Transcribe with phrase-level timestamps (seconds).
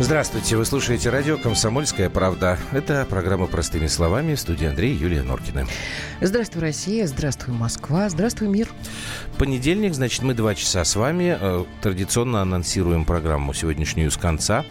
[0.00, 2.56] Здравствуйте, вы слушаете радио «Комсомольская правда».
[2.70, 5.66] Это программа «Простыми словами» в студии Андрей Юлия Норкина.
[6.20, 8.68] Здравствуй, Россия, здравствуй, Москва, здравствуй, мир.
[9.38, 11.36] Понедельник, значит, мы два часа с вами.
[11.40, 14.64] Э, традиционно анонсируем программу сегодняшнюю с конца.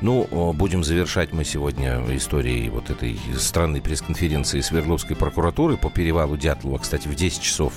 [0.00, 6.78] Ну, будем завершать мы сегодня историей вот этой странной пресс-конференции Свердловской прокуратуры по перевалу Дятлова.
[6.78, 7.72] Кстати, в 10 часов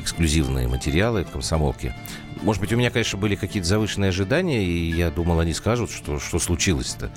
[0.00, 1.94] эксклюзивные материалы в «Комсомолке».
[2.42, 6.18] Может быть, у меня, конечно, были какие-то завышенные ожидания, и я думал, они скажут, что,
[6.18, 7.10] что случилось-то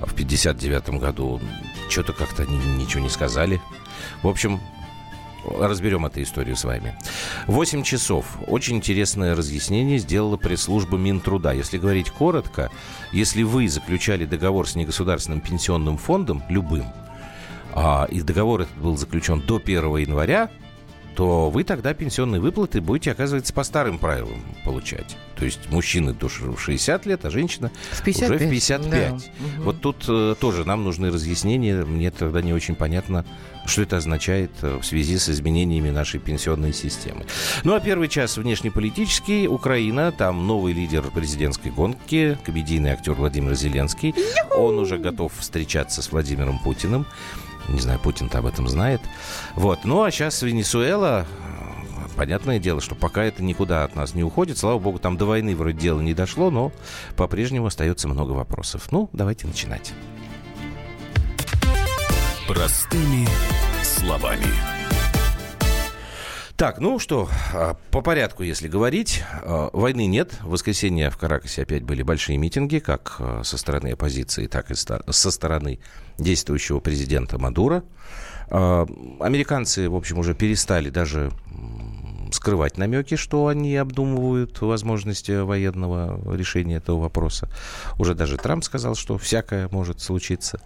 [0.00, 1.40] в 59-м году.
[1.90, 3.60] Что-то как-то они ничего не сказали.
[4.22, 4.60] В общем,
[5.44, 6.96] разберем эту историю с вами.
[7.46, 8.26] 8 часов.
[8.46, 11.52] Очень интересное разъяснение сделала пресс-служба Минтруда.
[11.52, 12.70] Если говорить коротко,
[13.12, 16.86] если вы заключали договор с негосударственным пенсионным фондом, любым,
[17.74, 20.50] а, и договор этот был заключен до 1 января,
[21.14, 25.16] то вы тогда пенсионные выплаты будете, оказывается, по старым правилам получать.
[25.36, 28.30] То есть мужчины до 60 лет, а женщина в 55.
[28.30, 28.90] уже в 55.
[28.90, 29.14] Да.
[29.14, 29.62] Угу.
[29.64, 31.84] Вот тут э, тоже нам нужны разъяснения.
[31.84, 33.24] Мне тогда не очень понятно,
[33.66, 37.26] что это означает э, в связи с изменениями нашей пенсионной системы.
[37.64, 39.46] Ну а первый час внешнеполитический.
[39.48, 44.14] Украина, там новый лидер президентской гонки, комедийный актер Владимир Зеленский.
[44.56, 47.06] Он уже готов встречаться с Владимиром Путиным.
[47.68, 49.00] Не знаю, Путин-то об этом знает.
[49.54, 49.80] Вот.
[49.84, 51.26] Ну, а сейчас Венесуэла,
[52.16, 54.58] понятное дело, что пока это никуда от нас не уходит.
[54.58, 56.72] Слава богу, там до войны вроде дела не дошло, но
[57.16, 58.90] по-прежнему остается много вопросов.
[58.90, 59.92] Ну, давайте начинать.
[62.46, 63.26] Простыми
[63.82, 64.71] словами.
[66.62, 69.24] Так, ну что, а, по порядку, если говорить.
[69.42, 70.34] А, войны нет.
[70.42, 74.74] В воскресенье в Каракасе опять были большие митинги, как а, со стороны оппозиции, так и
[74.76, 75.80] со стороны
[76.18, 77.82] действующего президента Мадура.
[78.48, 81.32] Американцы, в общем, уже перестали даже
[82.30, 87.48] скрывать намеки, что они обдумывают возможности военного решения этого вопроса.
[87.98, 90.60] Уже даже Трамп сказал, что всякое может случиться.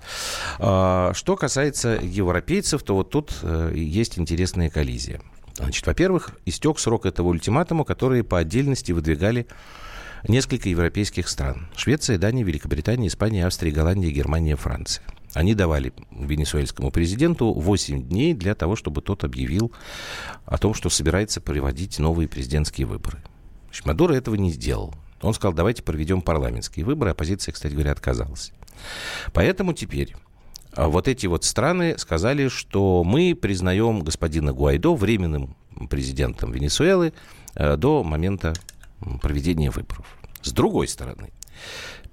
[0.58, 5.20] Что касается европейцев, то вот тут э, есть интересная коллизия.
[5.56, 9.46] Значит, во-первых, истек срок этого ультиматума, который по отдельности выдвигали
[10.28, 11.68] несколько европейских стран.
[11.74, 15.02] Швеция, Дания, Великобритания, Испания, Австрия, Голландия, Германия, Франция.
[15.32, 19.72] Они давали венесуэльскому президенту 8 дней для того, чтобы тот объявил
[20.44, 23.22] о том, что собирается проводить новые президентские выборы.
[23.84, 24.94] Мадуро этого не сделал.
[25.22, 27.12] Он сказал, давайте проведем парламентские выборы.
[27.12, 28.52] Оппозиция, кстати говоря, отказалась.
[29.32, 30.14] Поэтому теперь
[30.76, 35.56] вот эти вот страны сказали, что мы признаем господина Гуайдо временным
[35.90, 37.12] президентом Венесуэлы
[37.54, 38.54] э, до момента
[39.22, 40.06] проведения выборов.
[40.42, 41.30] С другой стороны,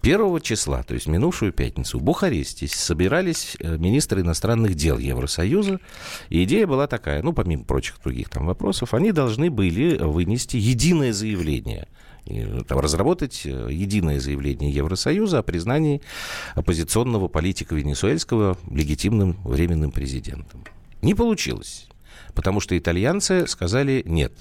[0.02, 5.80] 1 числа, то есть минувшую пятницу, в Бухаресте собирались э, министры иностранных дел Евросоюза,
[6.30, 11.14] и идея была такая, ну, помимо прочих других там вопросов, они должны были вынести единое
[11.14, 11.88] заявление–
[12.68, 16.02] там, разработать э, единое заявление Евросоюза о признании
[16.56, 20.64] оппозиционного политика венесуэльского легитимным временным президентом.
[21.02, 21.88] Не получилось,
[22.34, 24.34] потому что итальянцы сказали «нет,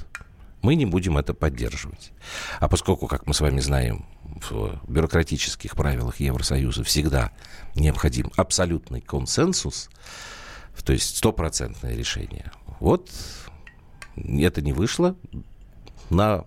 [0.62, 2.12] мы не будем это поддерживать».
[2.60, 4.06] А поскольку, как мы с вами знаем,
[4.50, 7.32] в бюрократических правилах Евросоюза всегда
[7.74, 9.90] необходим абсолютный консенсус,
[10.84, 12.50] то есть стопроцентное решение.
[12.80, 13.10] Вот
[14.16, 15.16] это не вышло,
[16.12, 16.44] на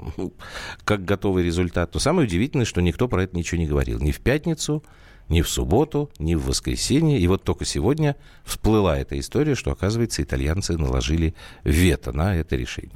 [0.83, 3.99] как готовый результат, то самое удивительное, что никто про это ничего не говорил.
[3.99, 4.83] Ни в пятницу,
[5.29, 7.19] ни в субботу, ни в воскресенье.
[7.19, 11.33] И вот только сегодня всплыла эта история, что, оказывается, итальянцы наложили
[11.63, 12.95] вето на это решение.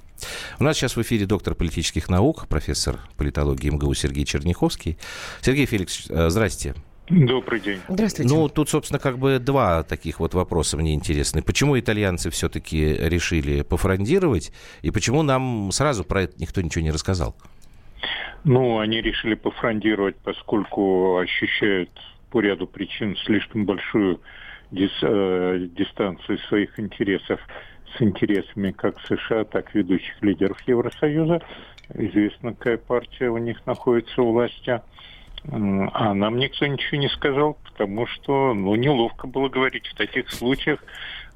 [0.59, 4.97] У нас сейчас в эфире доктор политических наук, профессор политологии МГУ Сергей Черняховский.
[5.41, 6.75] Сергей Феликс, э, здрасте.
[7.09, 7.79] Добрый день.
[7.87, 8.31] Здравствуйте.
[8.31, 11.41] Ну, тут, собственно, как бы два таких вот вопроса мне интересны.
[11.41, 14.51] Почему итальянцы все-таки решили пофрондировать,
[14.83, 17.35] и почему нам сразу про это никто ничего не рассказал?
[18.43, 21.89] Ну, они решили пофрондировать, поскольку ощущают
[22.29, 24.21] по ряду причин слишком большую
[24.71, 27.39] дис, э, дистанцию своих интересов
[27.97, 31.41] с интересами как США, так и ведущих лидеров Евросоюза.
[31.91, 34.79] Известно, какая партия у них находится у власти.
[35.47, 40.83] А нам никто ничего не сказал, потому что ну, неловко было говорить в таких случаях.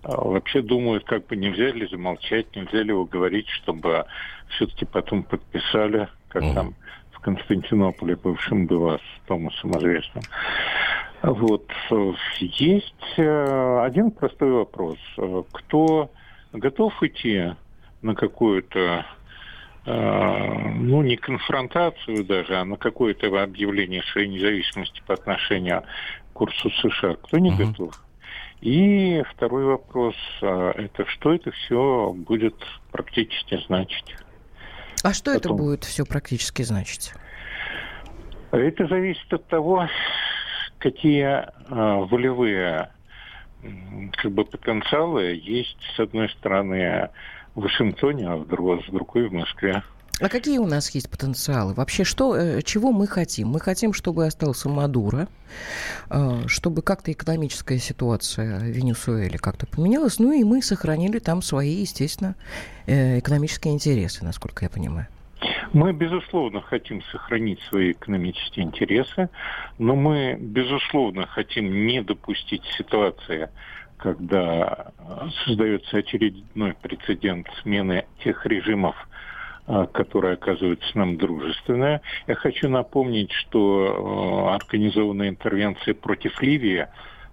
[0.03, 4.05] А, вообще думают, как бы нельзя ли замолчать, нельзя ли его говорить, чтобы
[4.49, 6.53] все-таки потом подписали, как mm.
[6.53, 6.75] там
[7.11, 10.23] в Константинополе бывшем было с Томасом известным.
[11.21, 11.71] Вот.
[12.39, 14.97] Есть э, один простой вопрос.
[15.53, 16.11] Кто
[16.51, 17.53] готов идти
[18.01, 19.03] на какую-то Э,
[19.85, 25.83] ну, не конфронтацию даже, а на какое-то объявление своей независимости по отношению
[26.29, 27.15] к курсу США.
[27.15, 27.67] Кто не uh-huh.
[27.67, 28.01] готов?
[28.61, 32.55] И второй вопрос, а это что это все будет
[32.91, 34.15] практически значить?
[35.03, 35.55] А что Потом...
[35.55, 37.13] это будет все практически значить?
[38.51, 39.89] Это зависит от того,
[40.77, 42.89] какие волевые
[44.13, 47.09] как бы потенциалы есть, с одной стороны,
[47.55, 48.79] в Вашингтоне, а с другой
[49.29, 49.83] в Москве.
[50.21, 51.73] А какие у нас есть потенциалы?
[51.73, 53.49] Вообще, что, э, чего мы хотим?
[53.49, 55.27] Мы хотим, чтобы остался Мадуро,
[56.09, 61.81] э, чтобы как-то экономическая ситуация в Венесуэле как-то поменялась, ну и мы сохранили там свои,
[61.81, 62.35] естественно,
[62.85, 65.07] э, экономические интересы, насколько я понимаю.
[65.73, 69.29] Мы, безусловно, хотим сохранить свои экономические интересы,
[69.79, 73.49] но мы, безусловно, хотим не допустить ситуации,
[74.03, 74.91] когда
[75.45, 78.95] создается очередной прецедент смены тех режимов,
[79.65, 82.01] а, которые оказываются нам дружественные.
[82.27, 86.85] Я хочу напомнить, что а, организованная интервенция против Ливии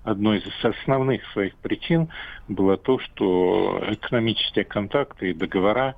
[0.05, 2.09] одной из основных своих причин
[2.47, 5.97] было то, что экономические контакты и договора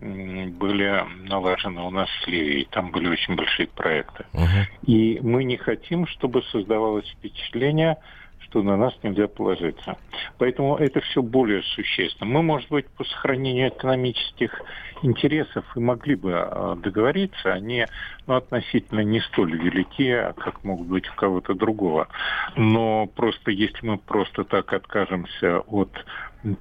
[0.00, 2.66] были налажены у нас с Ливией.
[2.70, 4.24] Там были очень большие проекты.
[4.32, 4.64] Uh-huh.
[4.86, 7.98] И мы не хотим, чтобы создавалось впечатление,
[8.54, 9.96] что на нас нельзя положиться.
[10.38, 12.30] Поэтому это все более существенно.
[12.30, 14.62] Мы, может быть, по сохранению экономических
[15.02, 17.86] интересов и могли бы а, договориться, они
[18.28, 22.06] ну, относительно не столь велики, как могут быть у кого-то другого.
[22.54, 25.90] Но просто если мы просто так откажемся от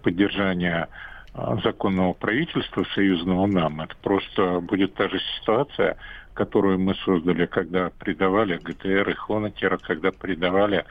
[0.02, 0.90] поддержания
[1.36, 5.98] а, законного правительства союзного нам, это просто будет та же ситуация,
[6.34, 10.86] которую мы создали, когда предавали ГТР и Хонекера, когда предавали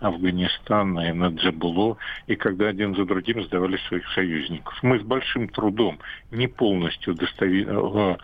[0.00, 4.74] Афганистан и Наджабулу, и когда один за другим сдавали своих союзников.
[4.82, 5.98] Мы с большим трудом
[6.30, 7.66] не полностью достави...
[7.68, 8.16] Э,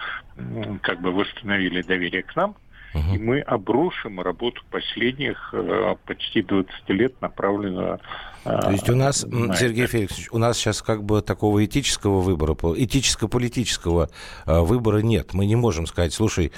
[0.81, 2.57] как бы восстановили доверие к нам.
[2.95, 8.01] И мы обрушим работу последних э, почти 20 лет, направленную...
[8.45, 9.93] Э, То есть у нас, на Сергей это.
[9.93, 14.11] Феликсович, у нас сейчас как бы такого этического выбора, этическо-политического
[14.45, 15.33] э, выбора нет.
[15.33, 16.53] Мы не можем сказать, слушай,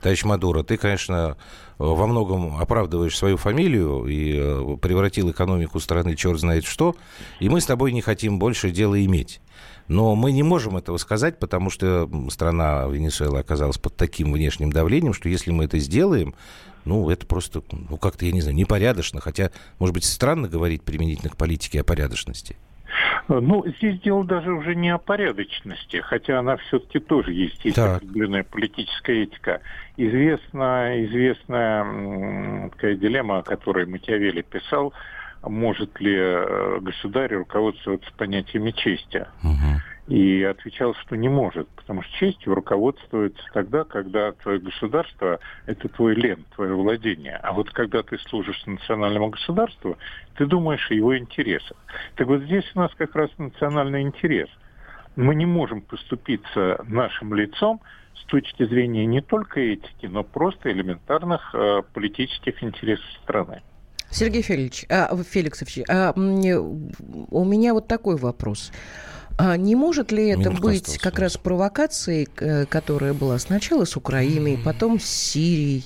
[0.00, 1.36] товарищ Мадуро, ты, конечно,
[1.78, 6.96] во многом оправдываешь свою фамилию и э, превратил экономику страны черт знает что,
[7.38, 9.40] и мы с тобой не хотим больше дела иметь.
[9.88, 15.12] Но мы не можем этого сказать, потому что страна Венесуэла оказалась под таким внешним давлением,
[15.12, 16.34] что если мы это сделаем,
[16.84, 19.20] ну, это просто, ну, как-то, я не знаю, непорядочно.
[19.20, 22.56] Хотя, может быть, странно говорить применительно к политике о порядочности.
[23.38, 27.98] Ну, здесь дело даже уже не о порядочности, хотя она все-таки тоже есть, есть так.
[27.98, 29.60] определенная политическая этика.
[29.96, 34.92] Известна, известная такая дилемма, о которой Макиавелли писал,
[35.42, 39.26] может ли э, государь руководствоваться понятиями чести.
[39.44, 45.88] Угу и отвечал, что не может, потому что честью руководствуется тогда, когда твое государство– это
[45.88, 47.36] твой лен, твое владение.
[47.36, 49.96] А вот когда ты служишь национальному государству,
[50.34, 51.76] ты думаешь о его интересах.
[52.16, 54.48] Так вот здесь у нас как раз национальный интерес.
[55.14, 57.80] Мы не можем поступиться нашим лицом
[58.16, 63.62] с точки зрения не только этики, но просто элементарных э, политических интересов страны.
[64.10, 68.72] Сергей Феликсович, а, Феликсович, а, у меня вот такой вопрос.
[69.38, 73.96] А не может ли это Минутку быть как раз провокацией, э, которая была сначала с
[73.96, 75.84] Украиной, потом с Сирией?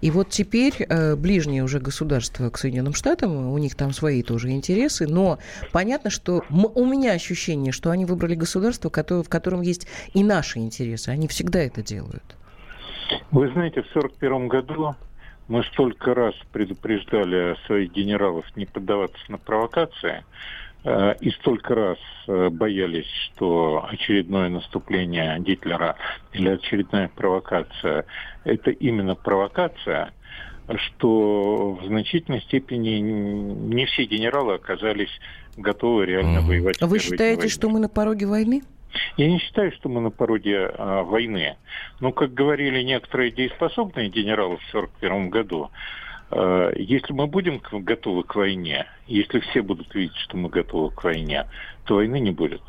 [0.00, 4.50] И вот теперь э, ближнее уже государство к Соединенным Штатам, у них там свои тоже
[4.50, 5.38] интересы, но
[5.72, 11.10] понятно, что у меня ощущение, что они выбрали государство, в котором есть и наши интересы.
[11.10, 12.36] Они всегда это делают.
[13.30, 14.94] Вы знаете, в 1941 году
[15.48, 20.24] мы столько раз предупреждали своих генералов не поддаваться на провокации,
[21.20, 25.96] и столько раз э, боялись, что очередное наступление Гитлера
[26.32, 28.06] или очередная провокация–
[28.44, 30.12] это именно провокация,
[30.76, 35.10] что в значительной степени не все генералы оказались
[35.56, 36.80] готовы реально воевать.
[36.80, 38.62] Вы считаете, что мы на пороге войны?
[39.16, 41.56] Я не считаю, что мы на пороге а, войны.
[42.00, 48.34] Но, как говорили некоторые дееспособные генералы в 1941 году, Э, если мы будем готовы к
[48.34, 51.46] войне, если все будут видеть, что мы готовы к войне,
[51.84, 52.62] то войны не будет.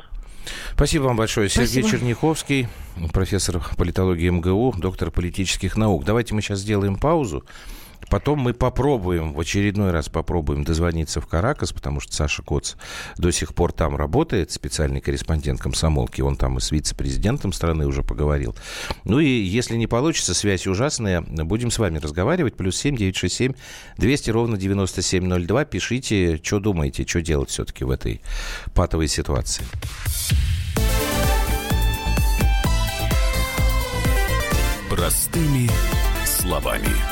[0.74, 1.48] Спасибо вам большое.
[1.48, 1.86] Спасибо.
[1.86, 2.68] Сергей Черняховский,
[3.12, 6.04] профессор политологии МГУ, доктор политических наук.
[6.04, 7.44] Давайте мы сейчас сделаем паузу.
[8.10, 12.74] Потом мы попробуем, в очередной раз попробуем дозвониться в Каракас, потому что Саша Коц
[13.16, 16.20] до сих пор там работает, специальный корреспондент комсомолки.
[16.20, 18.54] Он там и с вице-президентом страны уже поговорил.
[19.04, 22.56] Ну и если не получится, связь ужасная, будем с вами разговаривать.
[22.56, 23.54] Плюс семь девять шесть семь
[23.96, 25.64] двести ровно девяносто семь ноль два.
[25.64, 28.20] Пишите, что думаете, что делать все-таки в этой
[28.74, 29.64] патовой ситуации.
[34.90, 35.70] Простыми
[36.26, 37.11] словами.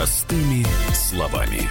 [0.00, 0.64] Простыми
[0.94, 1.68] словами.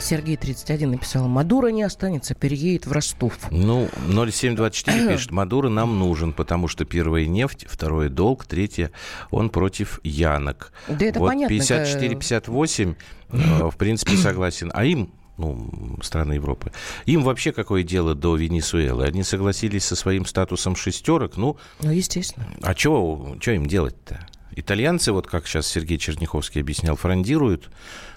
[0.00, 3.34] Сергей 31 написал, Мадура не останется, переедет в Ростов.
[3.52, 8.90] Ну, 0724 пишет, Мадура нам нужен, потому что первая нефть, второе долг, третье
[9.30, 10.72] он против Янок.
[10.88, 11.54] Да это вот понятно.
[11.54, 12.96] 54-58,
[13.28, 14.72] э, в принципе, согласен.
[14.74, 16.72] А им ну, страны Европы.
[17.04, 19.04] Им вообще какое дело до Венесуэлы?
[19.04, 21.58] Они согласились со своим статусом шестерок, ну...
[21.80, 22.44] Ну, естественно.
[22.60, 24.26] А что им делать-то?
[24.56, 27.70] Итальянцы, вот как сейчас Сергей Черняховский объяснял, фрондируют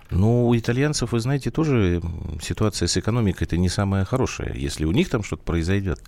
[0.10, 2.02] ну, у итальянцев, вы знаете, тоже
[2.42, 4.54] ситуация с экономикой это не самая хорошая.
[4.56, 6.02] Если у них там что-то произойдет,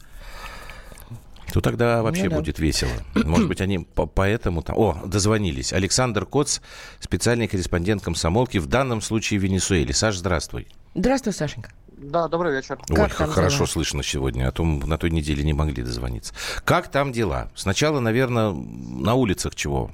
[1.53, 2.35] то тогда ну вообще ну, да.
[2.37, 2.91] будет весело.
[3.13, 4.77] Может быть, они по поэтому там...
[4.77, 5.73] О, дозвонились.
[5.73, 6.61] Александр Коц,
[6.99, 9.93] специальный корреспондент комсомолки, в данном случае в Венесуэле.
[9.93, 10.67] Саш, здравствуй.
[10.95, 11.71] Здравствуй, Сашенька.
[11.97, 12.79] Да, добрый вечер.
[12.89, 13.67] Ой, как, как хорошо дела?
[13.67, 16.33] слышно сегодня, а то на той неделе не могли дозвониться.
[16.65, 17.51] Как там дела?
[17.53, 19.91] Сначала, наверное, на улицах чего?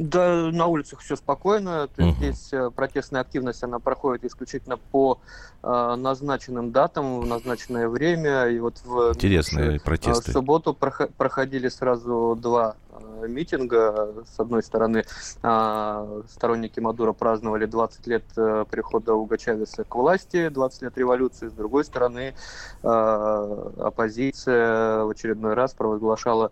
[0.00, 1.88] Да, на улицах все спокойно.
[1.88, 2.24] То есть угу.
[2.24, 5.20] Здесь э, протестная активность, она проходит исключительно по
[5.62, 8.46] э, назначенным датам, в назначенное время.
[8.48, 10.30] И вот в Интересные э, протесты.
[10.30, 12.89] В субботу проходили сразу два э,
[13.26, 14.24] митинга.
[14.24, 15.04] С одной стороны,
[15.42, 21.48] э, сторонники Мадура праздновали 20 лет э, прихода Уга Чавеса к власти, 20 лет революции.
[21.48, 22.34] С другой стороны,
[22.82, 26.50] э, оппозиция в очередной раз провозглашала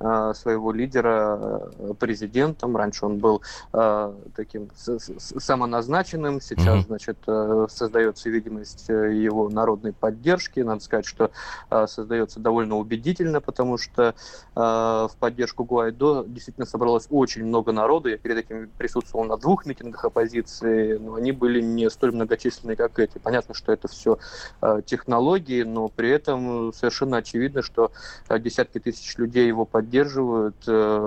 [0.00, 1.38] Э, своего лидера
[1.76, 2.76] э, президентом.
[2.76, 6.86] Раньше он был э, таким самоназначенным, сейчас, mm-hmm.
[6.86, 7.18] значит,
[7.70, 10.60] создается видимость его народной поддержки.
[10.60, 11.30] Надо сказать, что
[11.86, 14.14] создается довольно убедительно, потому что
[14.54, 18.08] в поддержку Гуайдо действительно собралось очень много народу.
[18.08, 22.98] Я перед этим присутствовал на двух митингах оппозиции, но они были не столь многочисленные, как
[22.98, 23.18] эти.
[23.18, 24.18] Понятно, что это все
[24.86, 27.92] технологии, но при этом совершенно очевидно, что
[28.38, 30.98] десятки тысяч людей его поддерживают э,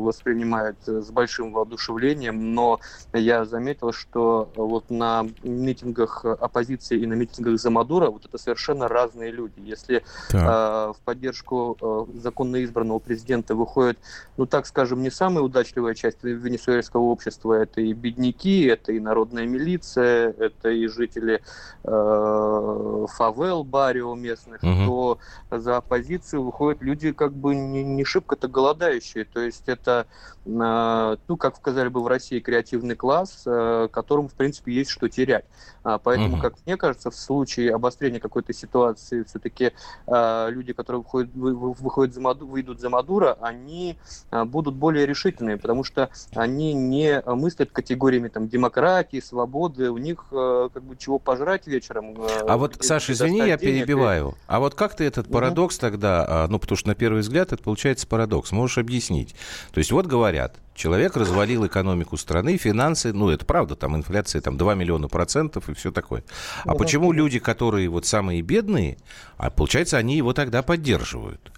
[0.00, 2.80] воспринимают с большим воодушевлением, но
[3.12, 8.88] я заметил, что вот на митингах оппозиции и на митингах за Мадура вот это совершенно
[8.88, 9.60] разные люди.
[9.60, 10.02] Если.
[10.32, 13.98] Э, в поддержку э, законно избранного президента выходит,
[14.40, 19.44] ну так скажем, не самая удачливая часть венесуэльского общества, это и бедняки, это и народная
[19.44, 21.42] милиция, это и жители
[21.82, 25.18] фавел, барио местных, угу.
[25.50, 29.24] то за оппозицию выходят люди как бы не, не шибко-то голодающие.
[29.24, 30.06] То есть это,
[30.46, 35.08] а, ну, как сказали бы в России, креативный класс, э, которому, в принципе, есть что
[35.08, 35.44] терять.
[35.82, 36.42] А, поэтому, угу.
[36.42, 39.72] как мне кажется, в случае обострения какой-то ситуации, все-таки
[40.06, 43.98] а, люди, которые выходят, выходят за Маду, выйдут за Мадура, они
[44.30, 50.68] будут более решительные, потому что они не мыслят категориями там, демократии, свободы, у них э,
[50.72, 52.16] как бы чего пожрать вечером.
[52.20, 54.30] Э, а вот, Саша, извини, я перебиваю.
[54.30, 54.34] И...
[54.46, 55.80] А вот как ты этот парадокс угу.
[55.80, 58.52] тогда, ну, потому что на первый взгляд это получается парадокс?
[58.52, 59.34] Можешь объяснить?
[59.72, 64.56] То есть вот говорят, человек развалил экономику страны, финансы, ну это правда, там инфляция там
[64.56, 66.24] 2 миллиона процентов и все такое.
[66.64, 68.96] А почему люди, которые вот самые бедные,
[69.36, 71.52] а получается они его тогда поддерживают?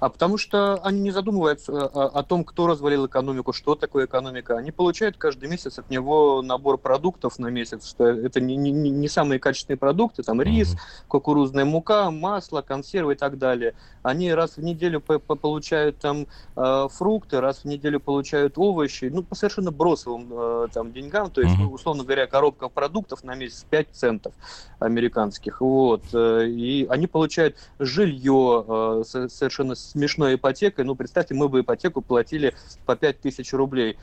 [0.00, 4.06] А потому что они не задумываются о, э, о том, кто развалил экономику, что такое
[4.06, 4.56] экономика.
[4.56, 9.08] Они получают каждый месяц от него набор продуктов на месяц, что это не, не, не
[9.08, 10.76] самые качественные продукты, там рис,
[11.06, 13.74] кукурузная мука, масло, консервы и так далее.
[14.02, 16.26] Они раз в неделю по -по получают там
[16.56, 21.42] э, фрукты, раз в неделю получают овощи, ну, по совершенно бросовым э, там деньгам, то
[21.42, 24.32] есть, ну, условно говоря, коробка продуктов на месяц 5 центов
[24.78, 30.84] американских, вот, и они получают жилье совершенно смешной ипотекой.
[30.84, 32.54] Ну, представьте, мы бы ипотеку платили
[32.86, 33.98] по 5 тысяч рублей.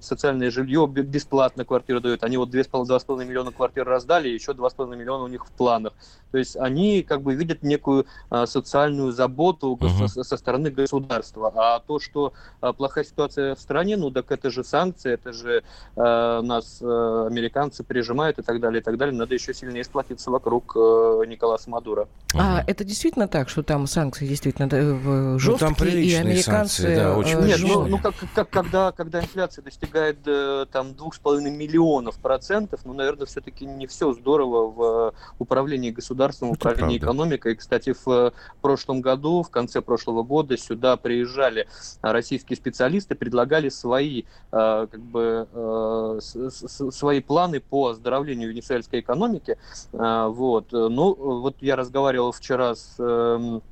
[0.00, 2.24] Социальное жилье бесплатно квартиру дают.
[2.24, 5.92] Они вот 2,5 миллиона квартир раздали, еще 2,5 миллиона у них в планах.
[6.30, 10.08] То есть они как бы видят некую а, социальную заботу uh-huh.
[10.08, 11.52] со, со стороны государства.
[11.54, 15.62] А то, что а, плохая ситуация в стране, ну так это же санкции, это же
[15.96, 19.16] а, нас а, американцы прижимают и так далее, и так далее.
[19.16, 22.08] Надо еще сильнее сплотиться вокруг а, Николаса Мадура.
[22.34, 22.38] Uh-huh.
[22.38, 26.82] А это действительно так, что там санкции действительно в жесткие, ну, и американцы...
[26.82, 32.16] Санкции, да, очень Нет, ну, ну как, как, когда, когда инфляция достигает там 2,5 миллионов
[32.16, 37.54] процентов, ну, наверное, все-таки не все здорово в управлении государством, управлении экономикой.
[37.56, 41.66] Кстати, в прошлом году, в конце прошлого года сюда приезжали
[42.02, 49.58] российские специалисты, предлагали свои, как бы, свои планы по оздоровлению венесуэльской экономики.
[49.92, 50.72] Вот.
[50.72, 53.62] Ну, вот я разговаривал вчера с эм,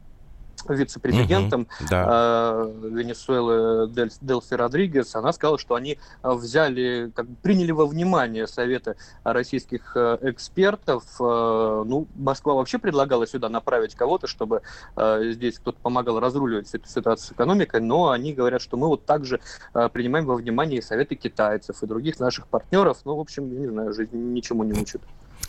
[0.68, 2.06] вице-президентом угу, да.
[2.08, 8.46] э, Венесуэлы Дель, Делси Родригес, она сказала, что они взяли, как бы приняли во внимание
[8.46, 11.04] советы российских э, экспертов.
[11.20, 14.62] Э, ну, Москва вообще предлагала сюда направить кого-то, чтобы
[14.96, 19.04] э, здесь кто-то помогал разруливать эту ситуацию с экономикой, но они говорят, что мы вот
[19.04, 19.40] также
[19.75, 22.98] э, принимаем во внимание советы китайцев и других наших партнеров.
[23.04, 25.02] Ну, в общем, не знаю, жизнь ничему не учит.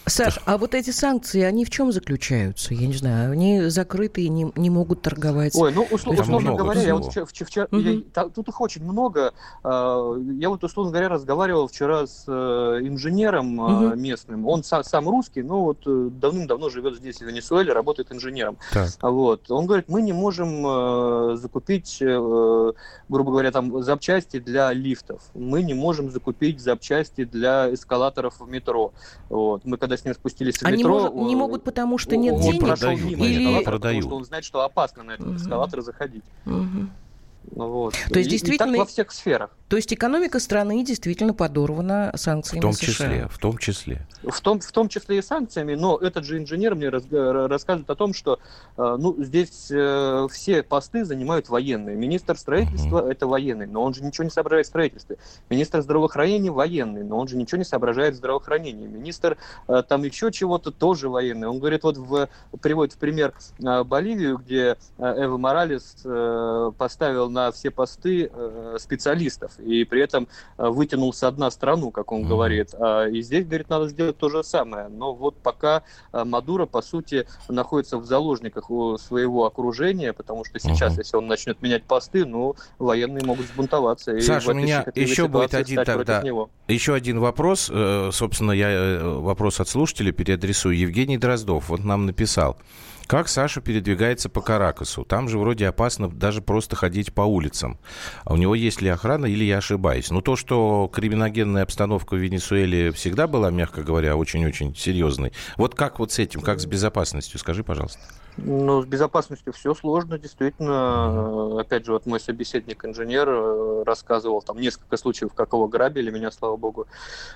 [0.07, 2.73] Саш, а вот эти санкции, они в чем заключаются?
[2.73, 5.53] Я не знаю, они закрыты и не, не могут торговать.
[5.55, 7.79] Ой, ну, услов, условно говоря, я вот вчера, вчера угу.
[7.79, 9.33] я, тут их очень много.
[9.63, 12.31] А, я вот, условно говоря, разговаривал вчера с э,
[12.83, 13.95] инженером угу.
[13.95, 14.47] местным.
[14.47, 18.57] Он сам, сам русский, но вот э, давным-давно живет здесь, в Венесуэле, работает инженером.
[18.71, 18.89] Так.
[19.01, 19.51] Вот.
[19.51, 25.21] Он говорит, мы не можем э, закупить, грубо говоря, там запчасти для лифтов.
[25.33, 28.93] Мы не можем закупить запчасти для эскалаторов в метро.
[29.29, 29.65] Вот.
[29.65, 31.11] Мы когда с ним спустились в Они метро...
[31.11, 32.61] Может, не могут, потому что нет денег?
[32.61, 33.63] Прошел мимо или...
[33.63, 34.03] продают.
[34.03, 35.35] Потому что он знает, что опасно на этот угу.
[35.37, 36.23] эскалатор заходить.
[36.45, 36.89] Угу.
[37.55, 37.93] Ну вот.
[38.09, 39.51] То есть, и, действительно, и так во всех сферах.
[39.67, 42.87] То есть экономика страны действительно подорвана санкциями В том США.
[42.87, 44.07] числе, в том числе.
[44.23, 47.95] В том, в том числе и санкциями, но этот же инженер мне раз, рассказывает о
[47.95, 48.39] том, что
[48.77, 51.97] э, ну, здесь э, все посты занимают военные.
[51.97, 53.11] Министр строительства mm-hmm.
[53.11, 55.17] это военный, но он же ничего не соображает в строительстве.
[55.49, 58.87] Министр здравоохранения военный, но он же ничего не соображает в здравоохранении.
[58.87, 59.37] Министр
[59.67, 61.47] э, там еще чего-то тоже военный.
[61.47, 62.29] Он говорит, вот в,
[62.61, 68.77] приводит в пример э, Боливию, где э, Эва Моралес э, поставил на все посты э,
[68.79, 70.27] специалистов и при этом
[70.57, 72.27] э, вытянул со дна страну, как он mm-hmm.
[72.27, 72.69] говорит.
[72.73, 74.87] А, и здесь, говорит, надо сделать то же самое.
[74.87, 80.59] Но вот пока э, Мадуро, по сути, находится в заложниках у своего окружения, потому что
[80.59, 80.99] сейчас, mm-hmm.
[80.99, 84.19] если он начнет менять посты, ну, военные могут сбунтоваться.
[84.19, 86.23] Саша, у меня еще будет один тогда,
[86.67, 87.71] еще один вопрос.
[88.11, 90.75] Собственно, я вопрос от слушателя переадресую.
[90.75, 92.57] Евгений Дроздов вот нам написал.
[93.07, 95.05] Как Саша передвигается по Каракасу?
[95.05, 97.79] Там же вроде опасно даже просто ходить по улицам.
[98.25, 100.11] А у него есть ли охрана или я ошибаюсь?
[100.11, 105.31] Ну, то, что криминогенная обстановка в Венесуэле всегда была, мягко говоря, очень-очень серьезной.
[105.55, 107.39] Вот как вот с этим, как с безопасностью?
[107.39, 108.01] Скажи, пожалуйста.
[108.37, 111.59] Ну, с безопасностью все сложно, действительно.
[111.59, 116.11] Опять же, вот мой собеседник-инженер э, рассказывал там несколько случаев, как его грабили.
[116.11, 116.87] Меня, слава богу,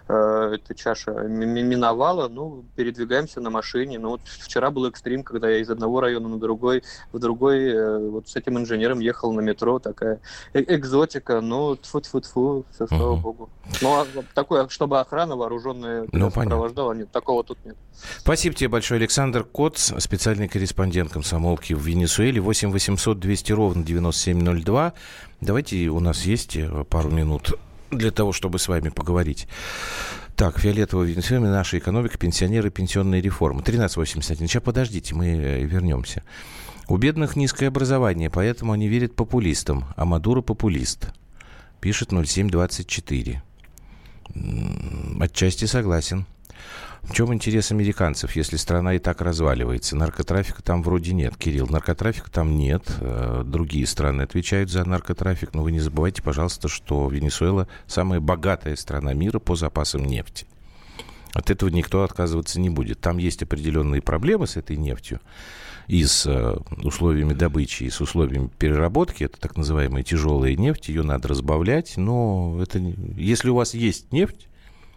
[0.08, 2.28] э, эта чаша миновала.
[2.28, 3.98] Ну, передвигаемся на машине.
[3.98, 7.98] Ну, вот вчера был экстрим, когда я из одного района на другой, в другой, э,
[7.98, 9.80] вот с этим инженером ехал на метро.
[9.80, 10.20] Такая
[10.54, 11.42] экзотика.
[11.42, 13.22] Ну, тфу-тфу-тфу, все, слава угу.
[13.22, 13.50] богу.
[13.82, 17.76] Ну, а такое, чтобы охрана вооруженная ну, сопровождала, нет, такого тут нет.
[18.20, 22.42] Спасибо тебе большое, Александр Коц, специальный корреспондент корреспондент комсомолки в Венесуэле.
[22.42, 24.94] 8 800 200 ровно 9702.
[25.40, 27.54] Давайте, у нас есть э, пару минут
[27.92, 29.48] для того, чтобы с вами поговорить.
[30.36, 33.62] Так, фиолетовая Венесуэла, наша экономика, пенсионеры, пенсионные реформы.
[33.62, 34.48] 1381.
[34.48, 36.24] Сейчас подождите, мы э, вернемся.
[36.90, 41.14] У бедных низкое образование, поэтому они верят популистам, а Мадуро популист.
[41.80, 43.42] Пишет 0724.
[45.22, 46.26] Отчасти согласен.
[47.04, 49.96] В чем интерес американцев, если страна и так разваливается?
[49.96, 51.68] Наркотрафика там вроде нет, Кирилл.
[51.68, 52.84] Наркотрафика там нет.
[53.00, 55.54] Э, другие страны отвечают за наркотрафик.
[55.54, 60.46] Но вы не забывайте, пожалуйста, что Венесуэла самая богатая страна мира по запасам нефти.
[61.34, 63.00] От этого никто отказываться не будет.
[63.00, 65.22] Там есть определенные проблемы с этой нефтью
[65.88, 69.24] и с э, условиями добычи, и с условиями переработки.
[69.24, 70.90] Это так называемая тяжелая нефть.
[70.90, 71.98] Ее надо разбавлять.
[71.98, 74.48] Но это, если у вас есть нефть,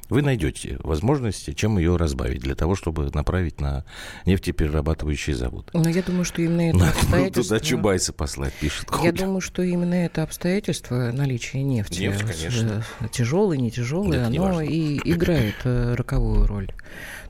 [0.08, 3.84] вы найдете возможности, чем ее разбавить, для того, чтобы направить на
[4.26, 5.70] нефтеперерабатывающий завод.
[5.72, 7.58] Но я думаю, что именно это обстоятельство...
[7.58, 8.88] Туда Чубайса послать, пишет.
[9.02, 12.84] Я думаю, что именно это обстоятельство наличия нефти, Нефть, конечно.
[13.12, 16.70] тяжелый, не тяжелый, оно и играет э, роковую роль.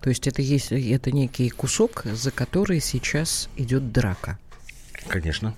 [0.01, 4.39] То есть это есть это некий кусок, за который сейчас идет драка.
[5.09, 5.55] Конечно.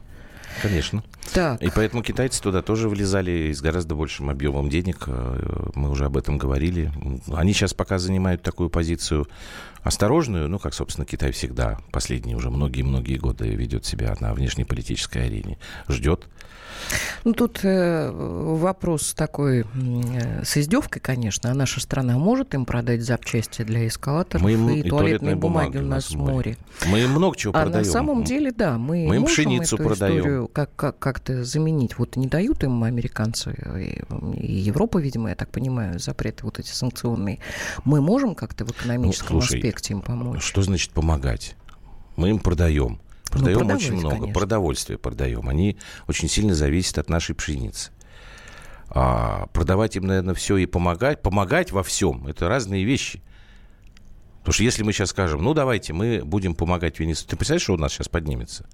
[0.62, 1.02] Конечно.
[1.32, 1.62] Так.
[1.62, 5.04] И поэтому китайцы туда тоже влезали с гораздо большим объемом денег.
[5.06, 6.90] Э, мы уже об этом говорили.
[7.32, 9.28] Они сейчас пока занимают такую позицию
[9.82, 15.58] осторожную, ну, как, собственно, Китай всегда последние уже многие-многие годы ведет себя на внешнеполитической арене.
[15.88, 16.26] Ждет
[17.24, 21.50] Ну, тут э, вопрос такой э, с издевкой, конечно.
[21.50, 25.78] А наша страна может им продать запчасти для эскалаторов мы им, и, и туалетной бумаги
[25.78, 26.56] у нас в море?
[26.86, 27.84] Мы им много чего а продаем.
[27.84, 30.18] А на самом деле, да, мы, мы им пшеницу эту продаем.
[30.18, 31.98] историю как, как, как-то заменить.
[31.98, 34.02] Вот не дают им американцы и,
[34.38, 37.40] и Европа, видимо, я так понимаю, запреты вот эти санкционные.
[37.84, 40.42] Мы можем как-то в экономическом ну, слушай, аспекте им помочь?
[40.42, 41.56] Что значит помогать?
[42.16, 43.00] Мы им продаем.
[43.36, 44.16] Продаем ну, очень много.
[44.16, 44.34] Конечно.
[44.34, 45.48] Продовольствие продаем.
[45.48, 47.92] Они очень сильно зависят от нашей пшеницы.
[48.88, 51.22] А продавать им, наверное, все и помогать.
[51.22, 53.22] Помогать во всем– это разные вещи.
[54.40, 57.30] Потому что если мы сейчас скажем, ну, давайте мы будем помогать Венесуэле.
[57.30, 58.68] Ты представляешь, что у нас сейчас поднимется?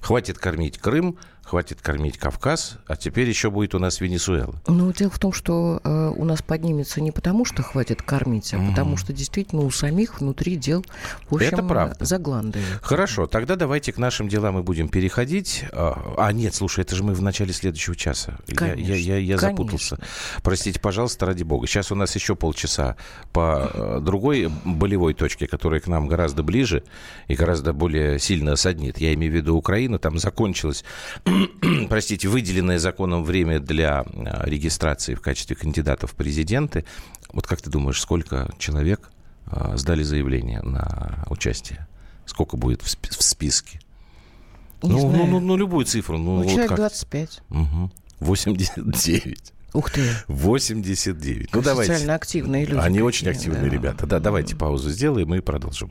[0.00, 1.18] Хватит кормить Крым,
[1.50, 4.54] хватит кормить Кавказ, а теперь еще будет у нас Венесуэла.
[4.68, 8.58] Ну, дело в том, что э, у нас поднимется не потому, что хватит кормить, а
[8.58, 8.68] угу.
[8.68, 10.84] потому что действительно у самих внутри дел,
[11.28, 12.04] в общем, Это правда.
[12.04, 12.78] загландывают.
[12.82, 15.64] Хорошо, тогда давайте к нашим делам мы будем переходить.
[15.72, 18.38] А, а нет, слушай, это же мы в начале следующего часа.
[18.54, 19.98] Конечно, я я, я, я запутался.
[20.44, 21.66] Простите, пожалуйста, ради бога.
[21.66, 22.94] Сейчас у нас еще полчаса
[23.32, 26.84] по э, другой болевой точке, которая к нам гораздо ближе
[27.26, 28.98] и гораздо более сильно саднит.
[28.98, 29.98] Я имею в виду Украину.
[29.98, 30.84] Там закончилась
[31.88, 36.84] простите, выделенное законом время для а, регистрации в качестве кандидатов в президенты.
[37.32, 39.10] Вот как ты думаешь, сколько человек
[39.46, 41.86] а, сдали заявление на участие?
[42.26, 43.80] Сколько будет в, списке?
[44.82, 45.16] Не ну, знаю.
[45.16, 46.16] ну, ну, ну, любую цифру.
[46.16, 46.78] Ну, ну вот человек как?
[46.78, 47.42] 25.
[47.50, 47.90] Угу.
[48.20, 49.52] 89.
[49.72, 50.02] Ух ты.
[50.28, 51.54] 89.
[51.54, 51.92] Ну, давайте.
[51.92, 52.80] Социально активные люди.
[52.80, 53.68] Они очень активные да.
[53.68, 54.06] ребята.
[54.06, 55.90] Да, давайте паузу сделаем и продолжим.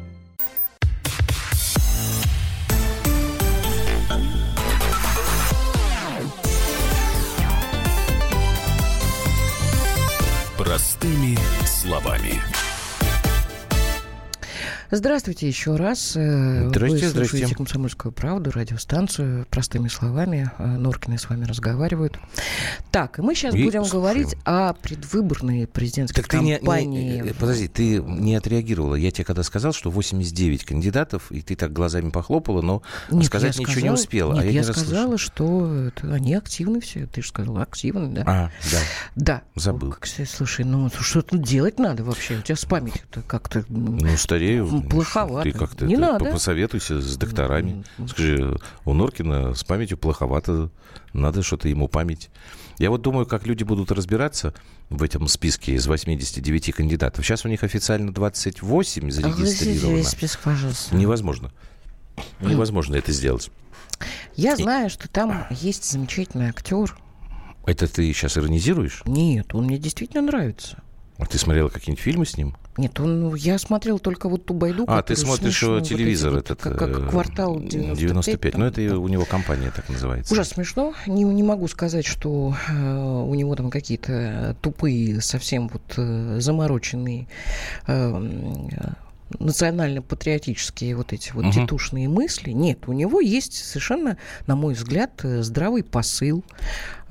[10.71, 12.70] Простыми словами.
[14.93, 16.17] Здравствуйте еще раз.
[16.17, 17.55] Э, здрасте, Вы слушаете здрасте.
[17.55, 19.45] «Комсомольскую правду», радиостанцию.
[19.49, 20.51] Простыми словами.
[20.57, 22.19] Э, Норкины с вами разговаривают.
[22.91, 24.01] Так, и мы сейчас и будем слушаем.
[24.01, 27.11] говорить о предвыборной президентской так кампании.
[27.11, 28.95] Ты не, не, подожди, ты не отреагировала.
[28.95, 33.57] Я тебе когда сказал, что 89 кандидатов, и ты так глазами похлопала, но нет, сказать
[33.57, 34.33] ничего сказала, не успела.
[34.33, 37.07] Нет, а я, я не сказала, что они активны все.
[37.07, 38.23] Ты же сказала, активны, да?
[38.27, 38.79] А, да.
[39.15, 39.41] Да.
[39.55, 39.95] Забыл.
[40.27, 42.39] Слушай, ну что тут делать надо вообще?
[42.39, 43.63] У тебя с памятью как-то...
[43.69, 45.49] Ну, старею плоховато.
[45.49, 46.25] Ты как-то не надо.
[46.31, 47.83] посоветуйся с докторами.
[48.07, 50.69] Скажи, у Норкина с памятью плоховато,
[51.13, 52.29] надо что-то ему память.
[52.77, 54.53] Я вот думаю, как люди будут разбираться
[54.89, 57.25] в этом списке из 89 кандидатов.
[57.25, 60.03] Сейчас у них официально 28 зарегистрировано.
[60.03, 60.95] список, пожалуйста.
[60.95, 61.51] Невозможно.
[62.39, 63.51] Невозможно это сделать.
[64.35, 66.97] Я знаю, что там есть замечательный актер.
[67.65, 69.03] Это ты сейчас иронизируешь?
[69.05, 70.81] Нет, он мне действительно нравится.
[71.17, 72.55] А ты смотрела какие-нибудь фильмы с ним?
[72.77, 74.85] Нет, он, я смотрел только вот ту байду.
[74.87, 76.61] А, ты смотришь смешно, телевизор вот этот.
[76.61, 77.97] Как, как квартал 95.
[77.97, 78.57] 95.
[78.57, 80.33] Ну, это у него компания так называется.
[80.33, 80.93] Ужасно смешно.
[81.05, 87.27] Не, не могу сказать, что э, у него там какие-то тупые, совсем вот э, замороченные
[87.87, 88.61] э,
[89.39, 91.53] национально-патриотические вот эти вот угу.
[91.53, 92.51] титушные мысли.
[92.51, 96.43] Нет, у него есть совершенно, на мой взгляд, э, здравый посыл.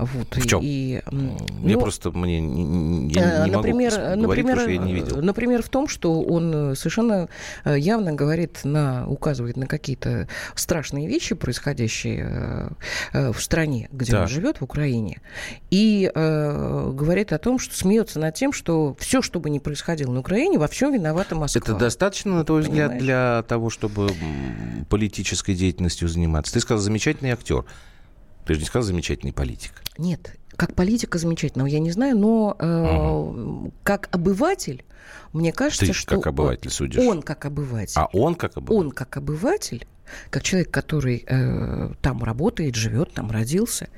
[0.00, 0.60] Вот, в чем?
[0.62, 5.22] И, я ну, просто мне я не например, могу говорить, например, что я не видел.
[5.22, 7.28] Например, в том, что он совершенно
[7.64, 12.70] э, явно говорит на, указывает на какие-то страшные вещи, происходящие
[13.12, 14.22] э, в стране, где да.
[14.22, 15.20] он живет, в Украине,
[15.70, 20.12] и э, говорит о том, что смеется над тем, что все, что бы ни происходило
[20.12, 21.60] на Украине, во всем виновата Москва.
[21.62, 23.02] Это достаточно, на твой взгляд, Понимаешь?
[23.02, 24.10] для того, чтобы
[24.88, 26.52] политической деятельностью заниматься?
[26.52, 27.64] Ты сказал, замечательный актер.
[28.50, 29.80] Ты же не сказал замечательный политик.
[29.96, 33.72] Нет, как политика замечательного, я не знаю, но э, угу.
[33.84, 34.84] как обыватель,
[35.32, 37.00] мне кажется, Ты что как обыватель судишь.
[37.00, 37.94] он как обыватель.
[37.94, 38.76] А он как обыватель.
[38.76, 39.86] Он как обыватель,
[40.30, 43.88] как человек, который э, там работает, живет, там родился.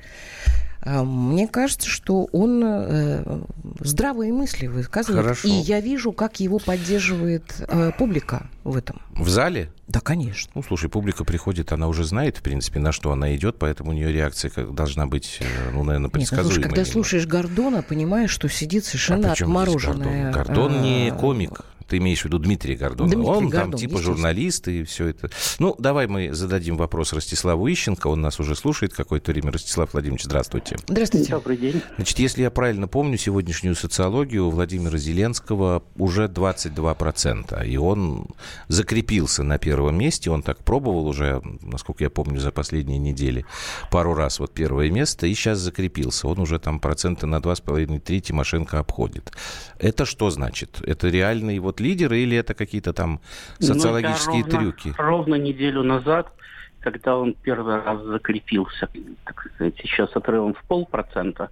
[0.83, 3.41] Э, мне кажется, что он э,
[3.79, 5.23] здравые мысли высказывает.
[5.23, 5.47] Хорошо.
[5.47, 9.01] И я вижу, как его поддерживает э, публика в этом.
[9.15, 9.71] В зале?
[9.87, 10.51] Да, конечно.
[10.55, 13.93] Ну, слушай, публика приходит, она уже знает, в принципе, на что она идет, поэтому у
[13.93, 15.39] нее реакция как должна быть,
[15.73, 16.57] ну, наверное, предсказуемой.
[16.57, 20.31] Нет, ну, слушай, когда слушаешь Гордона, понимаешь, что сидит совершенно а отмороженная...
[20.31, 20.55] Гордон?
[20.55, 21.61] Гордон не комик.
[21.87, 23.09] Ты имеешь в виду Дмитрия Гордона?
[23.09, 25.29] Дмитрий он Гордон, там типа журналист и все это.
[25.59, 28.07] Ну, давай мы зададим вопрос Ростиславу Ищенко.
[28.07, 29.51] Он нас уже слушает какое-то время.
[29.51, 30.77] Ростислав Владимирович, здравствуйте.
[30.87, 31.31] Здравствуйте.
[31.31, 31.81] Добрый день.
[31.95, 37.67] Значит, если я правильно помню сегодняшнюю социологию Владимира Зеленского уже 22%.
[37.67, 38.27] И он
[38.67, 40.31] закрепился на первом месте.
[40.31, 43.45] Он так пробовал уже, насколько я помню, за последние недели
[43.91, 45.27] пару раз вот первое место.
[45.27, 46.27] И сейчас закрепился.
[46.27, 49.31] Он уже там процента на 2,5-3 Тимошенко обходит.
[49.79, 50.81] Это что значит?
[50.85, 53.19] Это реальные вот лидеры или это какие-то там
[53.59, 54.93] ну, социологические ну, ровно, трюки?
[54.97, 56.31] Ровно неделю назад,
[56.79, 58.87] когда он первый раз закрепился,
[59.25, 61.49] так сказать, сейчас отрывом в полпроцента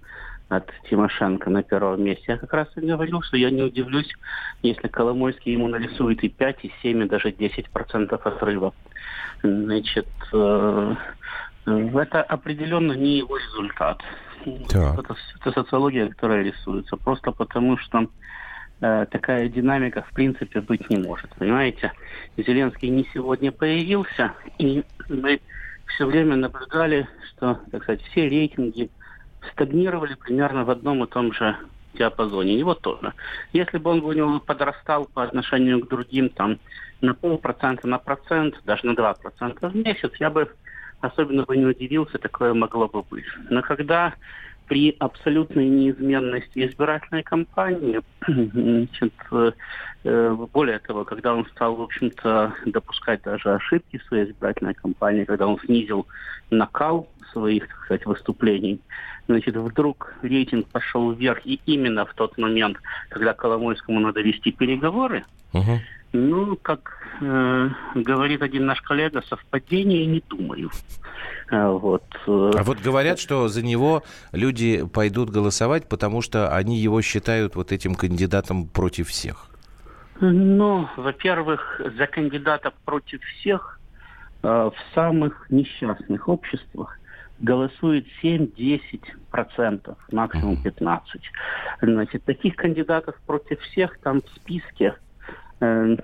[0.48, 4.10] от Тимошенко на первом месте, я как раз и говорил, что я не удивлюсь,
[4.62, 8.74] если Коломойский ему нарисует и 5, и 7, и даже 10 процентов отрыва.
[9.42, 10.94] Значит, э,
[11.64, 14.02] это определенно не его результат.
[14.44, 16.96] Это, это социология, которая рисуется.
[16.96, 18.08] Просто потому, что
[18.82, 21.30] такая динамика в принципе быть не может.
[21.36, 21.92] Понимаете?
[22.36, 25.40] Зеленский не сегодня появился, и мы
[25.86, 28.90] все время наблюдали, что, так сказать, все рейтинги
[29.52, 31.56] стагнировали примерно в одном и том же
[31.94, 32.58] диапазоне.
[32.58, 33.12] Его тоже.
[33.52, 36.58] Если бы он у него подрастал по отношению к другим там
[37.00, 40.50] на полпроцента, на процент, даже на два процента в месяц, я бы
[41.00, 43.24] особенно бы не удивился, такое могло бы быть.
[43.50, 44.14] Но когда
[44.72, 49.12] при абсолютной неизменности избирательной кампании, значит,
[50.02, 55.24] э, более того, когда он стал, в общем-то, допускать даже ошибки в своей избирательной кампании,
[55.24, 56.06] когда он снизил
[56.50, 58.80] накал своих, так сказать, выступлений,
[59.28, 62.78] значит, вдруг рейтинг пошел вверх, и именно в тот момент,
[63.10, 65.80] когда Коломойскому надо вести переговоры, uh-huh.
[66.14, 70.70] Ну, как э, говорит один наш коллега, совпадение не думаю.
[71.52, 72.02] А вот.
[72.26, 77.56] Э, а вот говорят, что за него люди пойдут голосовать, потому что они его считают
[77.56, 79.48] вот этим кандидатом против всех.
[80.20, 83.78] Ну, во-первых, за кандидата против всех
[84.42, 86.98] э, в самых несчастных обществах
[87.38, 91.00] голосует 7-10%, максимум 15%.
[91.82, 95.11] Значит, таких кандидатов против всех там в списке Э,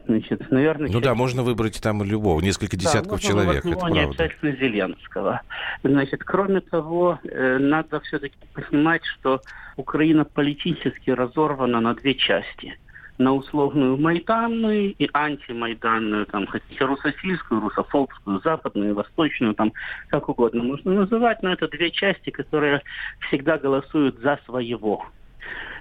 [0.07, 0.89] значит, наверное...
[0.89, 3.65] Ну да, можно выбрать там любого, несколько десятков да, человек.
[3.65, 4.25] Него, это не правда.
[4.25, 5.41] обязательно Зеленского.
[5.83, 9.41] Значит, кроме того, э, надо все-таки понимать, что
[9.77, 12.79] Украина политически разорвана на две части
[13.19, 19.73] на условную майданную и антимайданную, там, хотите русофильскую, русофобскую, западную, восточную, там,
[20.07, 22.81] как угодно можно называть, но это две части, которые
[23.27, 25.05] всегда голосуют за своего.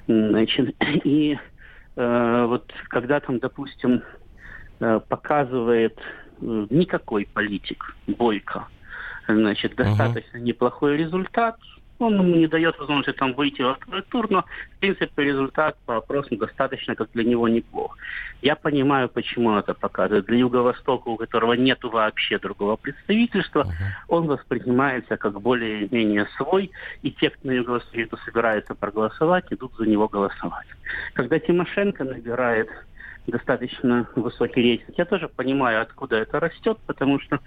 [0.08, 1.38] Значит, и
[1.98, 4.04] Э, вот когда там, допустим,
[4.80, 5.98] э, показывает
[6.40, 8.68] э, никакой политик, Бойко,
[9.28, 10.42] значит, достаточно uh-huh.
[10.42, 11.58] неплохой результат,
[12.00, 14.44] он ему не дает возможности там выйти второй тур, но,
[14.76, 17.98] в принципе, результат по опросам достаточно, как для него, неплох.
[18.42, 20.26] Я понимаю, почему это показывает.
[20.26, 24.10] Для Юго-Востока, у которого нет вообще другого представительства, uh-huh.
[24.10, 29.86] он воспринимается как более-менее свой, и те, кто на Юго-Востоке кто собирается проголосовать, идут за
[29.86, 30.68] него голосовать.
[31.14, 32.70] Когда Тимошенко набирает
[33.26, 37.40] достаточно высокий рейтинг, я тоже понимаю, откуда это растет, потому что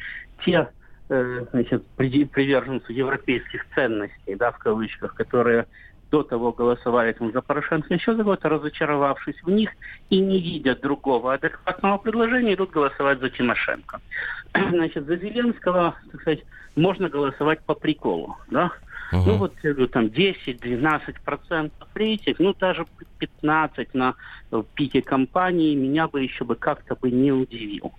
[0.45, 0.69] те
[1.11, 5.67] значит, приверженцев европейских ценностей, да, в кавычках, которые
[6.11, 9.71] до того голосовали там, за Порошенко, еще за год, разочаровавшись в них
[10.09, 14.01] и не видя другого адекватного предложения, идут голосовать за Тимошенко.
[14.71, 16.45] Значит, за Зеленского, так сказать,
[16.77, 18.73] можно голосовать по приколу, да,
[19.13, 19.23] Угу.
[19.27, 22.87] Ну вот, я говорю, там 10-12 процентов рейтинг, ну даже
[23.19, 24.15] 15 на
[24.75, 27.93] пике компании меня бы еще бы как-то бы не удивил.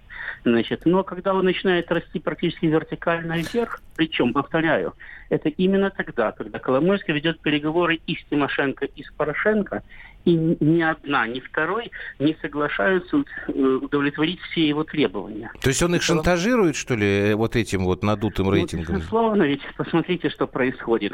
[0.45, 4.93] Значит, но когда он начинает расти практически вертикально вверх, причем, повторяю,
[5.29, 9.83] это именно тогда, когда Коломойский ведет переговоры и с Тимошенко, и с Порошенко,
[10.25, 15.51] и ни одна, ни второй не соглашаются э, удовлетворить все его требования.
[15.61, 18.97] То есть он их шантажирует, что ли, вот этим вот надутым ну, рейтингом?
[18.97, 21.13] Безусловно, ведь посмотрите, что происходит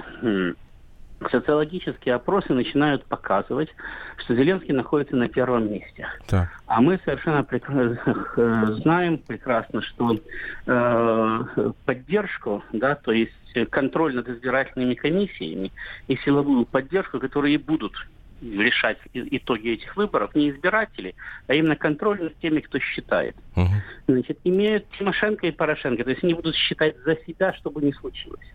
[1.32, 3.70] социологические опросы начинают показывать,
[4.18, 6.08] что Зеленский находится на первом месте.
[6.28, 6.50] Так.
[6.68, 7.98] А мы совершенно прекра-
[8.38, 10.20] э, знаем прекрасно, что
[10.66, 13.34] э, поддержку, да, то есть
[13.72, 15.72] контроль над избирательными комиссиями
[16.08, 17.94] и силовую поддержку, которые будут
[18.42, 21.16] решать итоги этих выборов не избиратели,
[21.48, 23.36] а именно контроль над теми, кто считает.
[23.56, 23.70] Угу.
[24.08, 26.04] Значит, имеют Тимошенко и Порошенко.
[26.04, 28.46] То есть они будут считать за себя, чтобы не случилось.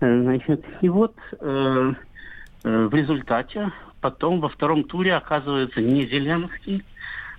[0.00, 1.92] Значит, и вот э,
[2.64, 3.70] э, в результате
[4.00, 6.82] потом во втором туре оказывается не Зеленский,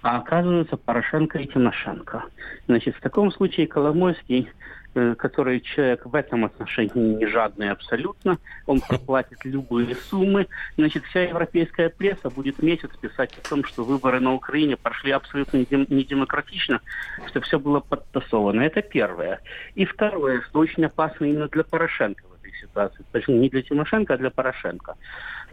[0.04, 2.26] а оказывается Порошенко и Тимошенко.
[2.68, 4.50] Значит, в таком случае Коломойский
[4.96, 8.38] э, который человек в этом отношении не жадный абсолютно,
[8.68, 10.48] он проплатит любые суммы.
[10.78, 15.58] Значит, вся европейская пресса будет месяц писать о том, что выборы на Украине прошли абсолютно
[15.58, 16.82] недемократично,
[17.28, 18.60] что все было подтасовано.
[18.60, 19.39] Это первое.
[19.76, 23.06] И второе, что очень опасно именно для Порошенко в этой ситуации.
[23.13, 24.96] Точнее, не для Тимошенко, а для Порошенко.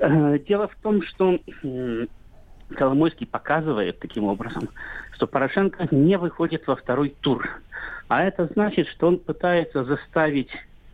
[0.01, 1.39] Э, дело в том, что
[2.77, 4.69] Коломойский показывает таким образом,
[5.13, 7.49] что Порошенко не выходит во второй тур.
[8.09, 10.51] А это значит, что он пытается заставить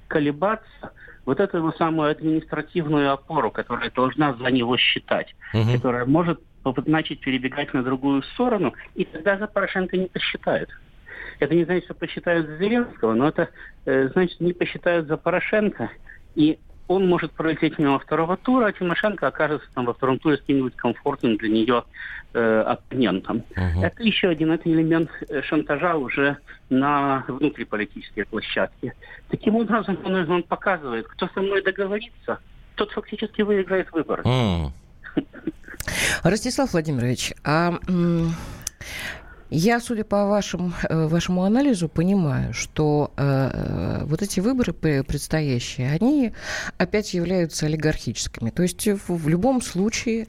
[0.09, 0.93] колебаться
[1.25, 5.73] вот эту его самую административную опору, которая должна за него считать, угу.
[5.73, 6.41] которая может
[6.87, 10.71] начать перебегать на другую сторону, и тогда за Порошенко не посчитают.
[11.39, 13.49] Это не значит, что посчитают за Зеленского, но это
[13.85, 15.91] э, значит, не посчитают за Порошенко.
[16.35, 20.41] И он может пролететь мимо второго тура, а Тимошенко окажется там во втором туре с
[20.41, 21.85] каким-нибудь комфортным для нее
[22.33, 23.39] э, оппонентом.
[23.51, 23.83] Угу.
[23.83, 26.37] Это еще один это элемент э, шантажа уже
[26.71, 28.95] на внутриполитической площадке.
[29.29, 32.39] Таким образом, он, он показывает, кто со мной договорится,
[32.77, 34.23] тот фактически выиграет выборы.
[34.23, 34.71] Mm.
[36.23, 37.79] Ростислав Владимирович, а
[39.51, 45.91] я, судя по вашим, э, вашему анализу, понимаю, что э, э вот эти выборы предстоящие,
[45.91, 46.33] они
[46.79, 48.51] опять являются олигархическими.
[48.51, 50.27] То есть в, в любом случае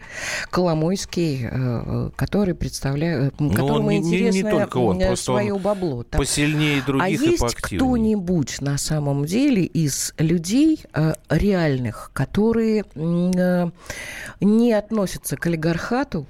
[0.49, 6.03] Коломойский, э, который представляет, ну, которому не, интересно не, не только он, свое он бабло.
[6.03, 6.19] Так.
[6.19, 13.69] Посильнее других а и есть кто-нибудь на самом деле из людей э, реальных, которые э,
[14.41, 16.25] не относятся к олигархату,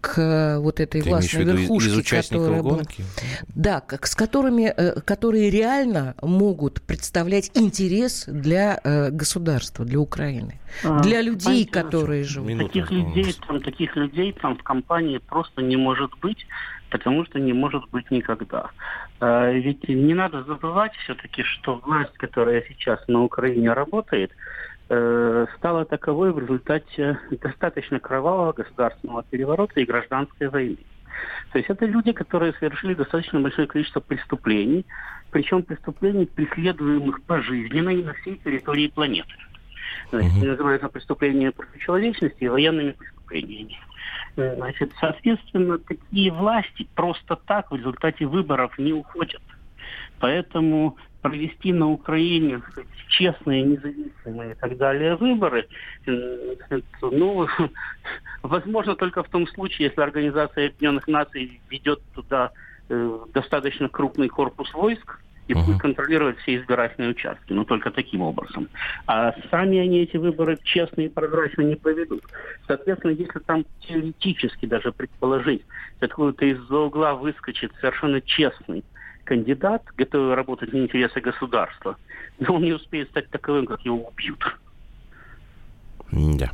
[0.00, 3.02] к вот этой Ты властной верхушке, из которая гонки?
[3.02, 9.98] Была, да, как, с которыми, э, которые реально могут представлять интерес для э, государства, для
[9.98, 12.48] Украины, а, для людей, которые живут.
[12.48, 16.46] Минуту, таких людей, там, таких людей там в компании просто не может быть,
[16.90, 18.70] потому что не может быть никогда.
[19.20, 24.73] А, ведь не надо забывать все-таки, что власть, которая сейчас на Украине работает, Э,
[25.56, 30.78] стала таковой в результате достаточно кровавого государственного переворота и гражданской войны.
[31.52, 34.84] То есть это люди, которые совершили достаточно большое количество преступлений,
[35.30, 39.34] причем преступлений, преследуемых пожизненно и на всей территории планеты.
[40.10, 40.46] Значит, uh-huh.
[40.48, 43.78] называются преступления против человечности и военными преступлениями.
[44.36, 49.42] Значит, соответственно, такие власти просто так в результате выборов не уходят.
[50.18, 52.60] Поэтому провести на Украине
[53.08, 55.66] честные, независимые и так далее выборы,
[57.00, 57.48] ну,
[58.42, 62.50] возможно только в том случае, если Организация Объединенных Наций ведет туда
[62.90, 65.64] э, достаточно крупный корпус войск, и uh-huh.
[65.64, 67.52] будет контролировать все избирательные участки.
[67.52, 68.68] Но только таким образом.
[69.06, 72.22] А сами они эти выборы честно и прозрачно не проведут.
[72.66, 75.62] Соответственно, если там теоретически даже предположить,
[76.00, 78.84] откуда-то из-за угла выскочит совершенно честный
[79.24, 81.96] кандидат, готовый работать на интересы государства,
[82.38, 84.44] но он не успеет стать таковым, как его убьют.
[86.12, 86.50] Да.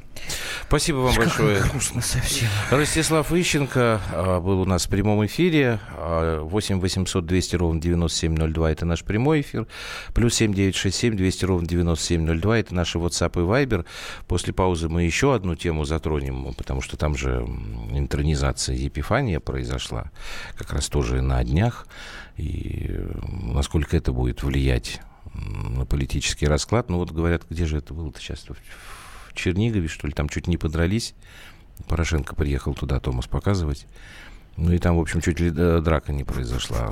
[0.70, 1.60] Спасибо вам большое.
[1.62, 2.46] Грустно совсем.
[2.70, 5.80] Ростислав Ищенко а, был у нас в прямом эфире.
[5.98, 9.66] 8 800 200 ровно 9702– это наш прямой эфир.
[10.14, 13.84] Плюс 7 967 200 ровно 9702– это наши WhatsApp и Viber.
[14.28, 17.44] После паузы мы еще одну тему затронем, потому что там же
[17.90, 20.12] интернизация Епифания произошла.
[20.56, 21.88] Как раз тоже на днях.
[22.36, 25.00] И насколько это будет влиять
[25.34, 26.90] на политический расклад.
[26.90, 28.44] Ну вот говорят, где же это было-то сейчас?
[28.48, 28.50] В
[29.40, 31.14] Чернигове, что ли, там чуть не подрались.
[31.88, 33.86] Порошенко приехал туда Томас показывать.
[34.56, 36.90] Ну и там, в общем, чуть ли э, драка не произошла.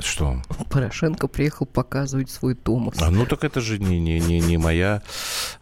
[0.00, 0.42] Что?
[0.70, 3.00] Порошенко приехал показывать свой Томас.
[3.00, 5.02] А ну так это же не, не, не, не моя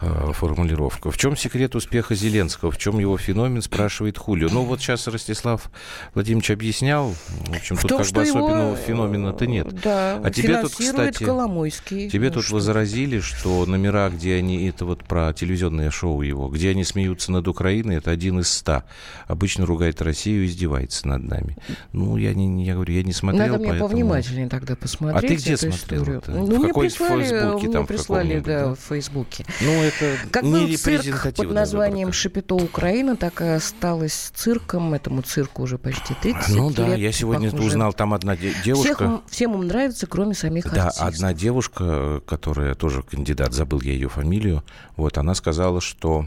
[0.01, 1.11] э, формулировка.
[1.11, 2.71] В чем секрет успеха Зеленского?
[2.71, 4.49] В чем его феномен, спрашивает Хулио.
[4.51, 5.71] Ну вот сейчас Ростислав
[6.15, 7.15] Владимирович объяснял.
[7.47, 9.81] В общем, в тут том, как бы особенного его, феномена-то нет.
[9.83, 12.09] Да, а тебе тут, кстати, Коломойский.
[12.09, 16.49] Тебе ну, тут что возразили, что номера, где они, это вот про телевизионное шоу его,
[16.49, 18.85] где они смеются над Украиной, это один из ста.
[19.27, 21.57] Обычно ругает Россию и издевается над нами.
[21.93, 23.91] Ну, я не, я говорю, я не смотрел, Надо мне поэтому...
[23.91, 25.25] повнимательнее тогда посмотреть.
[25.25, 26.23] А ты где смотрел?
[26.27, 29.45] Ну, в мне прислали, Фейсбуке, мне там, прислали, в да, да, в Фейсбуке.
[29.61, 32.13] Ну, это как не был цирк под названием выборка.
[32.19, 34.95] «Шапито Украина», так и осталось цирком.
[34.95, 36.77] Этому цирку уже почти 30 Ну лет.
[36.77, 37.69] да, я сегодня похоже.
[37.69, 38.95] узнал, там одна девушка...
[38.95, 41.07] Всех, всем им нравится, кроме самих да, артистов.
[41.07, 44.65] одна девушка, которая тоже кандидат, забыл я ее фамилию,
[44.97, 46.27] вот, она сказала, что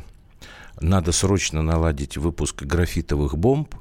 [0.82, 3.76] надо срочно наладить выпуск графитовых бомб,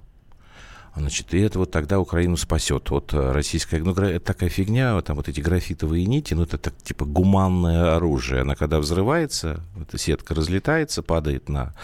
[0.96, 3.80] Значит, и это вот тогда Украину спасет от э, российской...
[3.80, 8.42] Ну, это такая фигня, там вот эти графитовые нити, ну, это так, типа гуманное оружие.
[8.42, 11.74] Она когда взрывается, эта сетка разлетается, падает на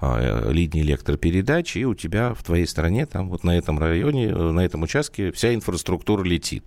[0.00, 4.50] э, линии электропередач, и у тебя в твоей стране, там вот на этом районе, э,
[4.50, 6.64] на этом участке вся инфраструктура летит.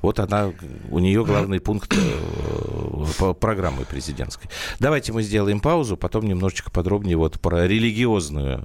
[0.00, 0.50] Вот она,
[0.90, 4.48] у нее главный пункт э, программы президентской.
[4.80, 8.64] Давайте мы сделаем паузу, потом немножечко подробнее вот про религиозное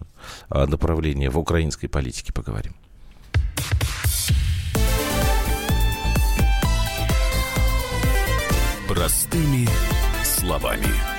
[0.50, 2.69] э, направление в украинской политике поговорим.
[8.88, 9.68] Простыми
[10.24, 11.19] словами.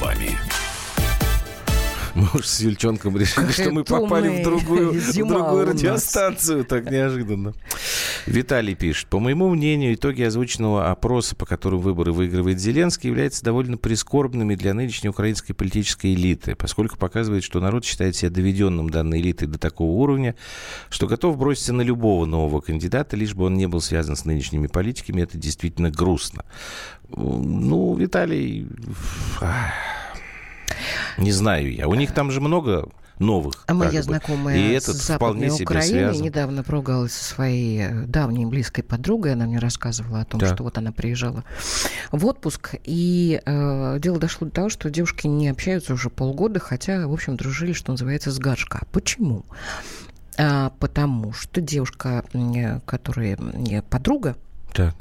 [0.00, 0.38] Словами.
[2.14, 6.90] Мы уж с Юльчонком решили, Какая что мы попали в другую, в другую радиостанцию так
[6.90, 7.54] неожиданно.
[8.26, 9.08] Виталий пишет.
[9.08, 14.74] По моему мнению, итоги озвученного опроса, по которому выборы выигрывает Зеленский, являются довольно прискорбными для
[14.74, 19.90] нынешней украинской политической элиты, поскольку показывает, что народ считает себя доведенным данной элитой до такого
[19.90, 20.34] уровня,
[20.88, 24.66] что готов броситься на любого нового кандидата, лишь бы он не был связан с нынешними
[24.66, 25.22] политиками.
[25.22, 26.44] Это действительно грустно.
[27.10, 28.66] Ну, Виталий...
[31.18, 31.88] Не знаю я.
[31.88, 32.88] У них там же много
[33.20, 33.64] новых.
[33.66, 38.82] А моя знакомая и этот с Западной Украины недавно поругалась со своей э, давней близкой
[38.82, 39.34] подругой.
[39.34, 40.52] Она мне рассказывала о том, да.
[40.52, 41.44] что вот она приезжала
[42.10, 42.74] в отпуск.
[42.84, 47.36] И э, дело дошло до того, что девушки не общаются уже полгода, хотя, в общем,
[47.36, 48.82] дружили, что называется, с горшка.
[48.90, 49.44] Почему?
[50.38, 52.24] А, потому что девушка,
[52.86, 53.36] которая
[53.88, 54.36] подруга,
[54.72, 54.96] так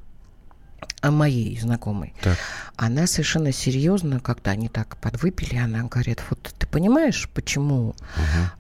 [1.02, 2.38] а моей знакомой, так.
[2.76, 7.90] она совершенно серьезно, когда они так подвыпили, она говорит, вот ты понимаешь, почему?
[7.90, 7.96] Угу.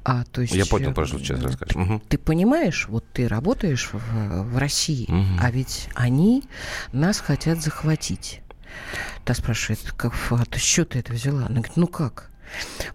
[0.05, 1.75] А, то есть, Я понял, про что сейчас расскажешь.
[1.75, 2.01] Угу.
[2.07, 5.39] Ты понимаешь, вот ты работаешь в, в России, угу.
[5.41, 6.43] а ведь они
[6.93, 8.41] нас хотят захватить.
[9.25, 11.45] Та спрашивает, как, а ты что ты это взяла?
[11.45, 12.29] Она говорит, ну как?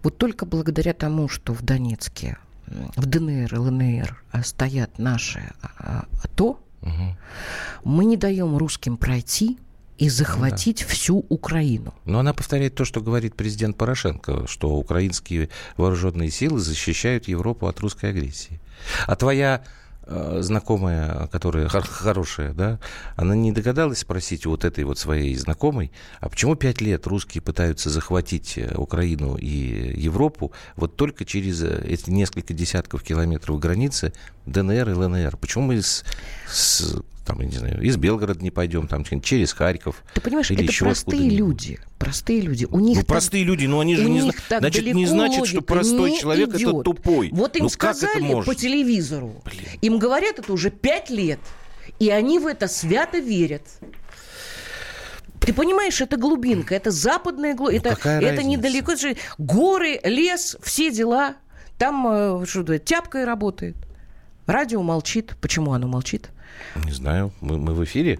[0.03, 7.17] Вот только благодаря тому, что в Донецке, в ДНР, ЛНР стоят наши а, АТО, Угу.
[7.83, 9.57] Мы не даем русским пройти
[9.97, 10.93] и захватить да.
[10.93, 11.93] всю Украину.
[12.05, 17.79] Но она повторяет то, что говорит президент Порошенко, что украинские вооруженные силы защищают Европу от
[17.79, 18.59] русской агрессии.
[19.07, 19.63] А твоя
[20.07, 22.79] знакомая, которая хорошая, да,
[23.15, 27.89] она не догадалась спросить вот этой вот своей знакомой, а почему пять лет русские пытаются
[27.89, 34.13] захватить э, Украину и Европу вот только через э, эти несколько десятков километров границы
[34.45, 35.37] ДНР и ЛНР?
[35.37, 36.03] Почему мы с,
[36.47, 40.03] с там, я не знаю, из Белгорода не пойдем, там, через Харьков.
[40.13, 41.79] Ты понимаешь, или это еще простые люди.
[41.97, 42.65] Простые люди.
[42.65, 44.35] У них ну, так, простые люди, но они же не знают.
[44.47, 46.69] Значит, не значит, что простой человек идет.
[46.69, 47.29] это тупой.
[47.31, 49.41] Вот им ну, сказали по телевизору.
[49.43, 49.65] Блин.
[49.81, 51.39] Им говорят это уже пять лет.
[51.99, 53.63] И они в это свято верят.
[55.39, 60.57] Ты понимаешь, это глубинка, это западная глубинка, ну, это, это недалеко, это же горы, лес,
[60.63, 61.35] все дела.
[61.77, 63.75] Там э, что тяпкой работает.
[64.47, 65.35] Радио молчит.
[65.41, 66.29] Почему оно молчит?
[66.75, 67.31] Не знаю.
[67.41, 68.19] Мы, мы в эфире?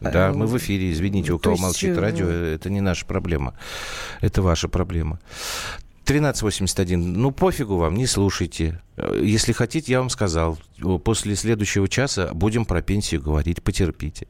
[0.00, 0.92] Да, мы в эфире.
[0.92, 1.62] Извините, у кого есть...
[1.62, 3.54] молчит радио, э, это не наша проблема.
[4.20, 5.18] Это ваша проблема.
[6.06, 7.14] 1381.
[7.14, 8.80] Ну, пофигу вам, не слушайте.
[9.20, 10.56] Если хотите, я вам сказал.
[11.02, 13.60] После следующего часа будем про пенсию говорить.
[13.60, 14.28] Потерпите.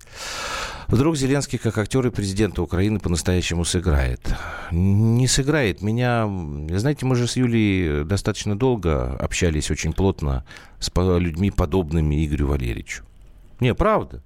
[0.89, 4.21] Вдруг Зеленский, как актер и президент Украины, по-настоящему сыграет.
[4.71, 5.83] Не сыграет.
[5.83, 6.27] Меня...
[6.71, 10.47] Знаете, мы же с Юлей достаточно долго общались очень плотно
[10.79, 13.05] с людьми, подобными Игорю Валерьевичу.
[13.61, 14.23] Не, правда.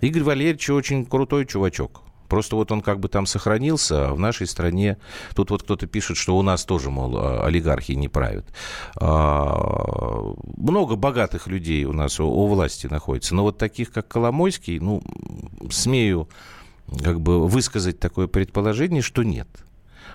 [0.00, 2.02] Игорь Валерьевич очень крутой чувачок.
[2.28, 4.98] Просто вот он как бы там сохранился, а в нашей стране...
[5.34, 8.46] Тут вот кто-то пишет, что у нас тоже, мол, а, олигархи не правят.
[8.96, 13.34] А, много богатых людей у нас у, у власти находится.
[13.34, 15.02] Но вот таких, как Коломойский, ну,
[15.70, 16.28] смею
[17.02, 19.48] как бы высказать такое предположение, что нет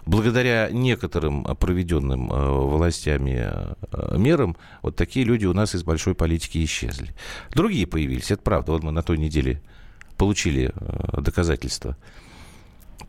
[0.05, 6.63] благодаря некоторым проведенным э, властями э, мерам, вот такие люди у нас из большой политики
[6.63, 7.13] исчезли.
[7.51, 8.71] Другие появились, это правда.
[8.73, 9.61] Вот мы на той неделе
[10.17, 11.97] получили э, доказательства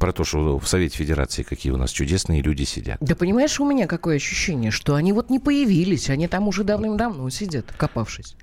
[0.02, 2.98] про то, что в Совете Федерации какие у нас чудесные люди сидят.
[3.00, 7.30] Да понимаешь, у меня какое ощущение, что они вот не появились, они там уже давным-давно
[7.30, 8.34] сидят, копавшись.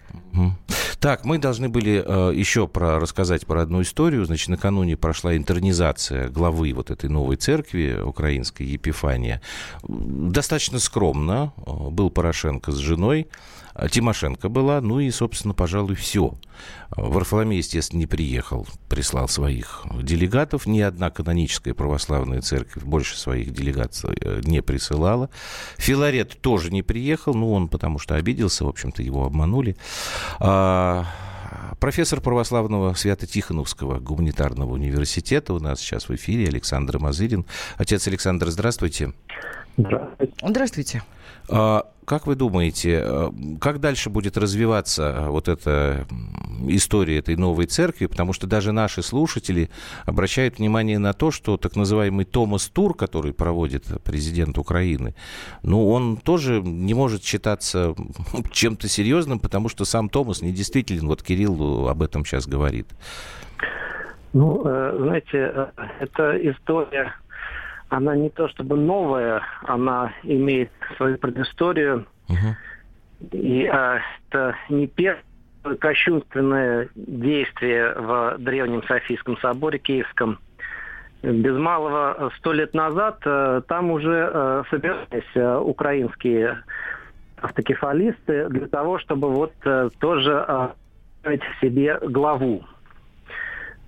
[1.02, 4.26] Так, мы должны были э, еще про, рассказать про одну историю.
[4.26, 9.42] Значит, накануне прошла интернизация главы вот этой новой церкви украинской, Епифания.
[9.84, 11.54] Достаточно скромно.
[11.58, 13.28] Э, был Порошенко с женой.
[13.80, 16.34] А Тимошенко была, ну и, собственно, пожалуй, все.
[16.90, 20.66] Варфоломей, естественно, не приехал, прислал своих делегатов.
[20.66, 25.30] Ни одна каноническая православная церковь больше своих делегаций э, не присылала.
[25.78, 29.78] Филарет тоже не приехал, ну, он потому что обиделся, в общем-то, его обманули.
[30.40, 31.06] А,
[31.80, 37.46] профессор православного Свято-Тихоновского гуманитарного университета у нас сейчас в эфире Александр Мазырин.
[37.78, 39.14] Отец Александр, здравствуйте.
[39.80, 40.34] Здравствуйте.
[40.46, 41.04] Здравствуйте.
[41.50, 43.30] А, как вы думаете, э,
[43.62, 46.06] как дальше будет развиваться э, вот эта
[46.68, 48.08] история этой новой церкви?
[48.08, 49.70] Потому что даже наши слушатели
[50.06, 55.16] обращают внимание на то, что так называемый Томас Тур, который проводит президент Украины,
[55.64, 57.96] ну, он тоже не может считаться
[58.52, 61.08] чем-то серьезным, потому что сам Томас недействителен.
[61.08, 62.88] Вот Кирилл об этом сейчас говорит.
[64.34, 67.14] Ну, э, знаете, это история
[67.90, 72.06] она не то чтобы новая, она имеет свою предысторию.
[72.30, 73.28] Угу.
[73.32, 75.24] И а, это не первое
[75.80, 80.40] кощунственное действие в Древнем Софийском соборе Киевском.
[81.22, 86.64] Без малого сто лет назад э, там уже э, собирались э, украинские
[87.42, 89.52] автокефалисты для того, чтобы вот
[90.00, 90.46] тоже
[91.26, 92.64] э, себе главу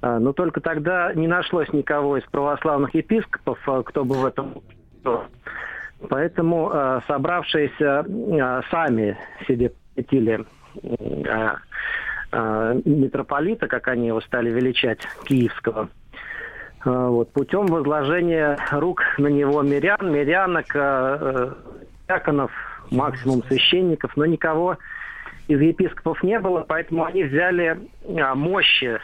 [0.01, 4.61] но только тогда не нашлось никого из православных епископов, а, кто бы в этом
[6.09, 8.03] Поэтому а, собравшиеся
[8.71, 10.45] сами себе посетили
[12.85, 15.89] митрополита, как они его стали величать, киевского,
[16.85, 20.67] вот, путем возложения рук на него мирян, мирянок,
[22.07, 22.51] диаконов,
[22.89, 24.77] максимум священников, но никого
[25.49, 27.77] из епископов не было, поэтому они взяли
[28.33, 28.97] мощи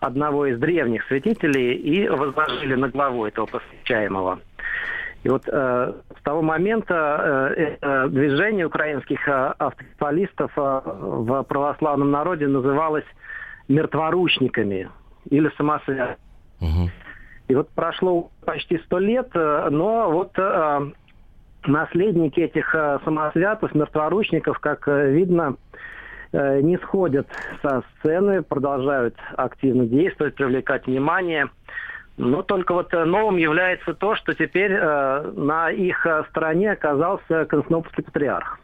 [0.00, 4.40] одного из древних святителей и возложили на главу этого посвящаемого.
[5.24, 12.46] И вот э, с того момента э, движение украинских э, автокефалистов э, в православном народе
[12.46, 13.04] называлось
[13.66, 14.88] мертворучниками
[15.28, 16.16] или самосвятами.
[16.60, 16.90] Угу.
[17.48, 20.90] И вот прошло почти сто лет, э, но вот э,
[21.66, 25.78] наследники этих э, самосвятов, мертворучников, как э, видно, Э,
[26.32, 27.26] не сходят
[27.62, 31.48] со сцены, продолжают активно действовать, привлекать внимание.
[32.16, 38.02] Но только вот э, новым является то, что теперь э, на их стороне оказался Константинопольский
[38.02, 38.58] патриарх.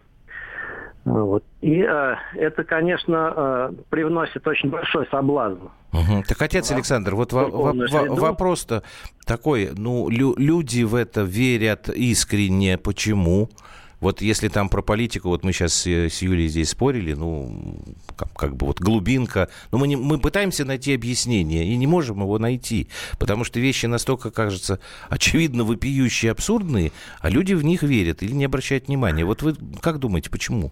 [1.05, 1.45] Вот.
[1.61, 5.67] И э, это, конечно, э, привносит очень большой соблазн.
[5.93, 6.25] Угу.
[6.27, 6.75] Так, отец да.
[6.75, 7.75] Александр, вот во- во-
[8.17, 8.83] вопрос-то
[9.27, 13.51] такой, ну, лю- люди в это верят искренне, почему?
[14.05, 17.79] Вот если там про политику, вот мы сейчас с, Юлей здесь спорили, ну,
[18.17, 22.21] как, как бы вот глубинка, но мы, не, мы пытаемся найти объяснение и не можем
[22.21, 22.89] его найти,
[23.19, 24.79] потому что вещи настолько, кажется,
[25.09, 26.93] очевидно вопиющие, абсурдные,
[27.23, 29.25] а люди в них верят или не обращают внимания.
[29.25, 30.71] Вот вы как думаете, почему?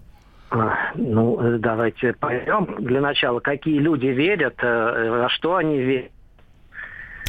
[0.50, 6.11] А, ну, э, давайте поймем для начала, какие люди верят, э, во что они верят.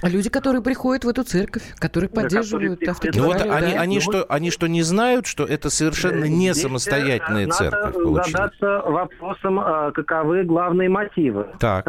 [0.04, 3.82] Люди, которые приходят в эту церковь, которые поддерживают да, Ну вот они, да.
[3.82, 8.32] они, что, они что, не знают, что это совершенно не Здесь самостоятельная надо церковь получилась?
[8.32, 11.86] задаться вопросом, а, каковы главные мотивы так.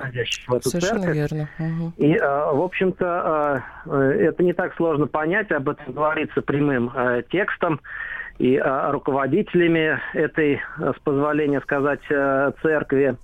[0.47, 1.17] в эту Совершенно церковь.
[1.17, 1.49] верно.
[1.59, 1.93] Угу.
[1.99, 6.93] И, в общем-то, это не так сложно понять, об этом говорится прямым
[7.31, 7.81] текстом
[8.39, 12.01] и руководителями этой, с позволения сказать,
[12.63, 13.17] церкви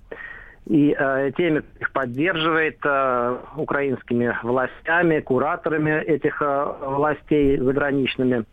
[0.67, 8.45] и э, теми, кто их поддерживает, э, украинскими властями, кураторами этих э, властей заграничными.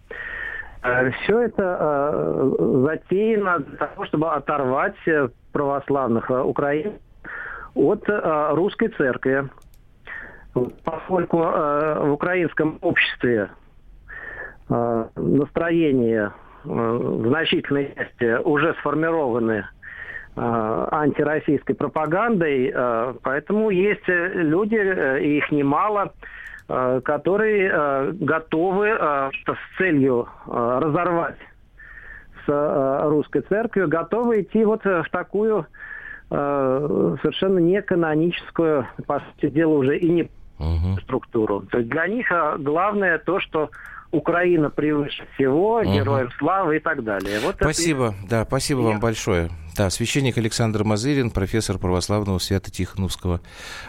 [0.82, 2.50] Э, все это э,
[2.86, 4.96] затеяно для того, чтобы оторвать
[5.52, 6.94] православных э, украин
[7.74, 9.48] от э, русской церкви.
[10.84, 13.50] Поскольку э, в украинском обществе
[14.70, 16.32] э, настроения
[16.64, 19.77] э, в значительной части уже сформированы Э,
[20.40, 26.12] антироссийской пропагандой, э, поэтому есть люди, э, и их немало,
[26.66, 31.38] которые готовы с целью разорвать
[32.44, 35.64] с русской церковью, готовы идти вот в такую
[36.28, 40.22] совершенно неканоническую, по сути дела, уже и не
[40.58, 41.00] угу.
[41.04, 41.62] структуру.
[41.70, 43.70] То есть для них главное то, что
[44.10, 45.90] Украина превыше всего, угу.
[45.90, 47.40] героям славы и так далее.
[47.42, 48.28] Вот спасибо, это...
[48.28, 49.48] да, спасибо вам большое.
[49.78, 53.40] Да, священник Александр Мазырин, профессор православного Свято-Тихоновского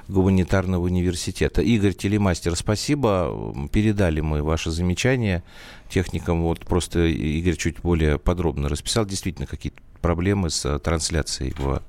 [0.08, 1.64] гуманитарного университета.
[1.64, 3.68] Игорь Телемастер, спасибо.
[3.72, 5.44] Передали мы ваши замечания
[5.90, 6.44] техникам.
[6.44, 9.08] Вот просто Игорь чуть более подробно расписал.
[9.08, 11.82] Действительно, какие-то проблемы с э, трансляцией в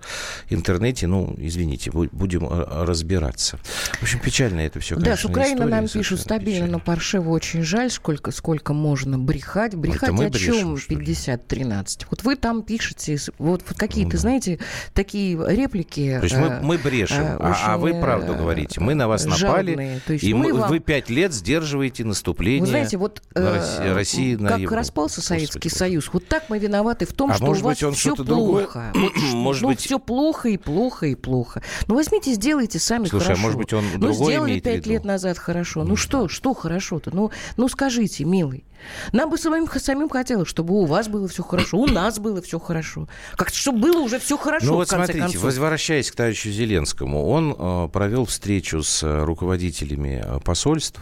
[0.48, 1.06] интернете.
[1.06, 3.58] Ну, извините, будем э, разбираться.
[3.58, 6.72] В общем, печально это все, конечно, Да, с Украины нам пишут стабильно, печально.
[6.72, 9.74] но Паршево очень жаль, сколько, сколько можно брехать.
[9.74, 12.06] Брехать о чем 50-13?
[12.10, 14.18] Вот вы там пишете, вот, вот какие-то, ну, да.
[14.18, 14.58] знаете,
[14.94, 16.16] такие реплики.
[16.18, 18.80] То есть мы, мы брешем, а, а вы правду говорите.
[18.80, 20.68] Мы на вас напали, То есть и мы, вам...
[20.68, 24.76] вы пять лет сдерживаете наступление вы знаете, вот, на России, России на Как Европу.
[24.76, 27.76] распался Советский Господи, Союз, вот так мы виноваты в том, а что может у вас
[27.76, 28.92] быть, он все плохо.
[28.94, 29.80] Вот, может ну, быть...
[29.80, 31.62] все плохо и плохо и плохо.
[31.86, 33.40] Ну, возьмите, сделайте сами Слушай, хорошо.
[33.40, 35.82] а может быть, он ну, сделали пять лет назад хорошо.
[35.82, 37.14] Ну, ну что, что хорошо-то?
[37.14, 38.64] Ну, ну, скажите, милый.
[39.12, 42.58] Нам бы самим, самим хотелось, чтобы у вас было все хорошо, у нас было все
[42.58, 43.08] хорошо.
[43.36, 45.42] Как-то, чтобы было уже все хорошо, Ну вот смотрите, концов.
[45.42, 51.00] возвращаясь к товарищу Зеленскому, он э, провел встречу с э, руководителями э, посольств,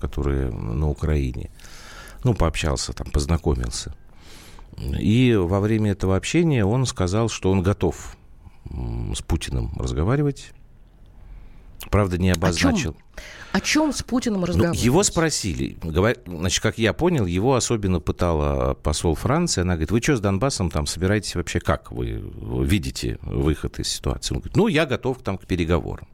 [0.00, 1.50] которые на Украине.
[2.24, 3.94] Ну, пообщался там, познакомился.
[4.98, 8.16] И во время этого общения он сказал, что он готов
[9.14, 10.52] с Путиным разговаривать.
[11.88, 12.90] Правда, не обозначил.
[12.90, 12.94] О чем,
[13.52, 14.78] О чем с Путиным разговаривать?
[14.78, 15.78] Ну, его спросили.
[16.26, 19.62] Значит, как я понял, его особенно пытала посол Франции.
[19.62, 21.90] Она говорит, вы что с Донбассом там собираетесь вообще как?
[21.90, 22.22] Вы
[22.64, 24.34] видите выход из ситуации?
[24.34, 26.06] Он говорит, ну, я готов там к переговорам.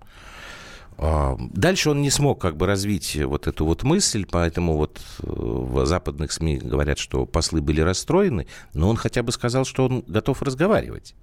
[0.98, 5.26] А, дальше он не смог как бы развить вот эту вот мысль, поэтому вот э,
[5.26, 10.04] в западных СМИ говорят, что послы были расстроены, но он хотя бы сказал, что он
[10.06, 11.14] готов разговаривать.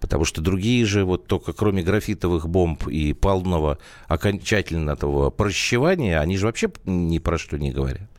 [0.00, 3.78] Потому что другие же, вот только кроме графитовых бомб и полного
[4.08, 8.09] окончательного прощевания, они же вообще ни про что не говорят.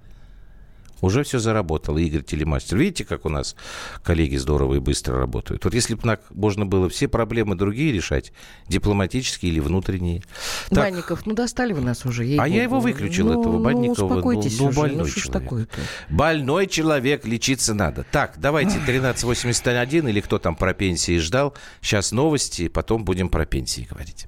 [1.02, 2.78] Уже все заработало, Игорь Телемастер.
[2.78, 3.56] Видите, как у нас
[4.04, 5.66] коллеги здорово и быстро работают?
[5.66, 8.32] Вот если бы можно было все проблемы другие решать,
[8.68, 10.24] дипломатические или внутренние.
[10.70, 12.24] Так, Банников, ну достали вы нас уже.
[12.38, 14.10] А я его выключил, ну, этого Банникова.
[14.10, 15.44] Ну, успокойтесь ну, ну, больной ну, человек.
[15.44, 15.80] Такое-то?
[16.10, 18.06] Больной человек, лечиться надо.
[18.12, 21.56] Так, давайте 1381 или кто там про пенсии ждал.
[21.82, 24.28] Сейчас новости, потом будем про пенсии говорить.